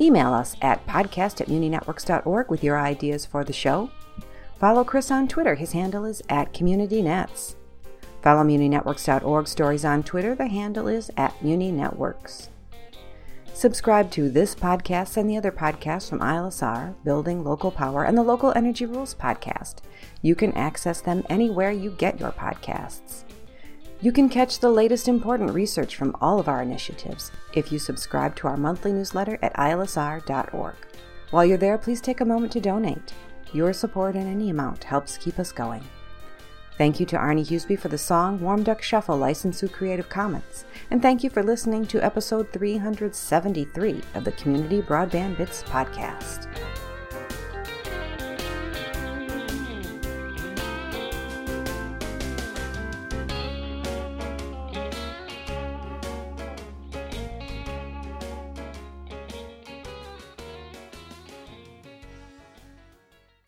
Email 0.00 0.32
us 0.32 0.54
at 0.62 0.86
podcast 0.86 1.40
at 1.40 1.48
muninetworks.org 1.48 2.48
with 2.48 2.62
your 2.62 2.78
ideas 2.78 3.26
for 3.26 3.42
the 3.42 3.52
show. 3.52 3.90
Follow 4.60 4.84
Chris 4.84 5.10
on 5.10 5.26
Twitter. 5.26 5.56
His 5.56 5.72
handle 5.72 6.04
is 6.04 6.22
at 6.28 6.54
CommunityNets. 6.54 7.56
Follow 8.22 8.42
muninetworks.org 8.42 9.46
stories 9.46 9.84
on 9.84 10.02
Twitter. 10.02 10.34
The 10.34 10.48
handle 10.48 10.88
is 10.88 11.10
at 11.16 11.38
muninetworks. 11.40 12.48
Subscribe 13.54 14.10
to 14.12 14.30
this 14.30 14.54
podcast 14.54 15.16
and 15.16 15.28
the 15.28 15.36
other 15.36 15.50
podcasts 15.50 16.08
from 16.08 16.20
ILSR, 16.20 16.94
Building 17.02 17.42
Local 17.42 17.72
Power, 17.72 18.04
and 18.04 18.16
the 18.16 18.22
Local 18.22 18.52
Energy 18.54 18.86
Rules 18.86 19.14
podcast. 19.14 19.76
You 20.22 20.34
can 20.34 20.52
access 20.52 21.00
them 21.00 21.24
anywhere 21.28 21.72
you 21.72 21.90
get 21.90 22.20
your 22.20 22.30
podcasts. 22.30 23.24
You 24.00 24.12
can 24.12 24.28
catch 24.28 24.60
the 24.60 24.70
latest 24.70 25.08
important 25.08 25.50
research 25.50 25.96
from 25.96 26.14
all 26.20 26.38
of 26.38 26.46
our 26.46 26.62
initiatives 26.62 27.32
if 27.52 27.72
you 27.72 27.80
subscribe 27.80 28.36
to 28.36 28.46
our 28.46 28.56
monthly 28.56 28.92
newsletter 28.92 29.40
at 29.42 29.54
ilsr.org. 29.54 30.76
While 31.30 31.44
you're 31.44 31.58
there, 31.58 31.78
please 31.78 32.00
take 32.00 32.20
a 32.20 32.24
moment 32.24 32.52
to 32.52 32.60
donate. 32.60 33.12
Your 33.52 33.72
support 33.72 34.14
in 34.14 34.28
any 34.28 34.50
amount 34.50 34.84
helps 34.84 35.16
keep 35.16 35.40
us 35.40 35.50
going. 35.50 35.82
Thank 36.78 37.00
you 37.00 37.06
to 37.06 37.16
Arne 37.16 37.44
Huseby 37.44 37.76
for 37.76 37.88
the 37.88 37.98
song 37.98 38.40
Warm 38.40 38.62
Duck 38.62 38.82
Shuffle 38.82 39.16
licensed 39.16 39.58
through 39.58 39.70
Creative 39.70 40.08
Commons. 40.08 40.64
And 40.92 41.02
thank 41.02 41.24
you 41.24 41.28
for 41.28 41.42
listening 41.42 41.86
to 41.88 42.00
episode 42.00 42.52
373 42.52 44.00
of 44.14 44.22
the 44.22 44.30
Community 44.32 44.80
Broadband 44.80 45.36
Bits 45.36 45.64
podcast. 45.64 46.46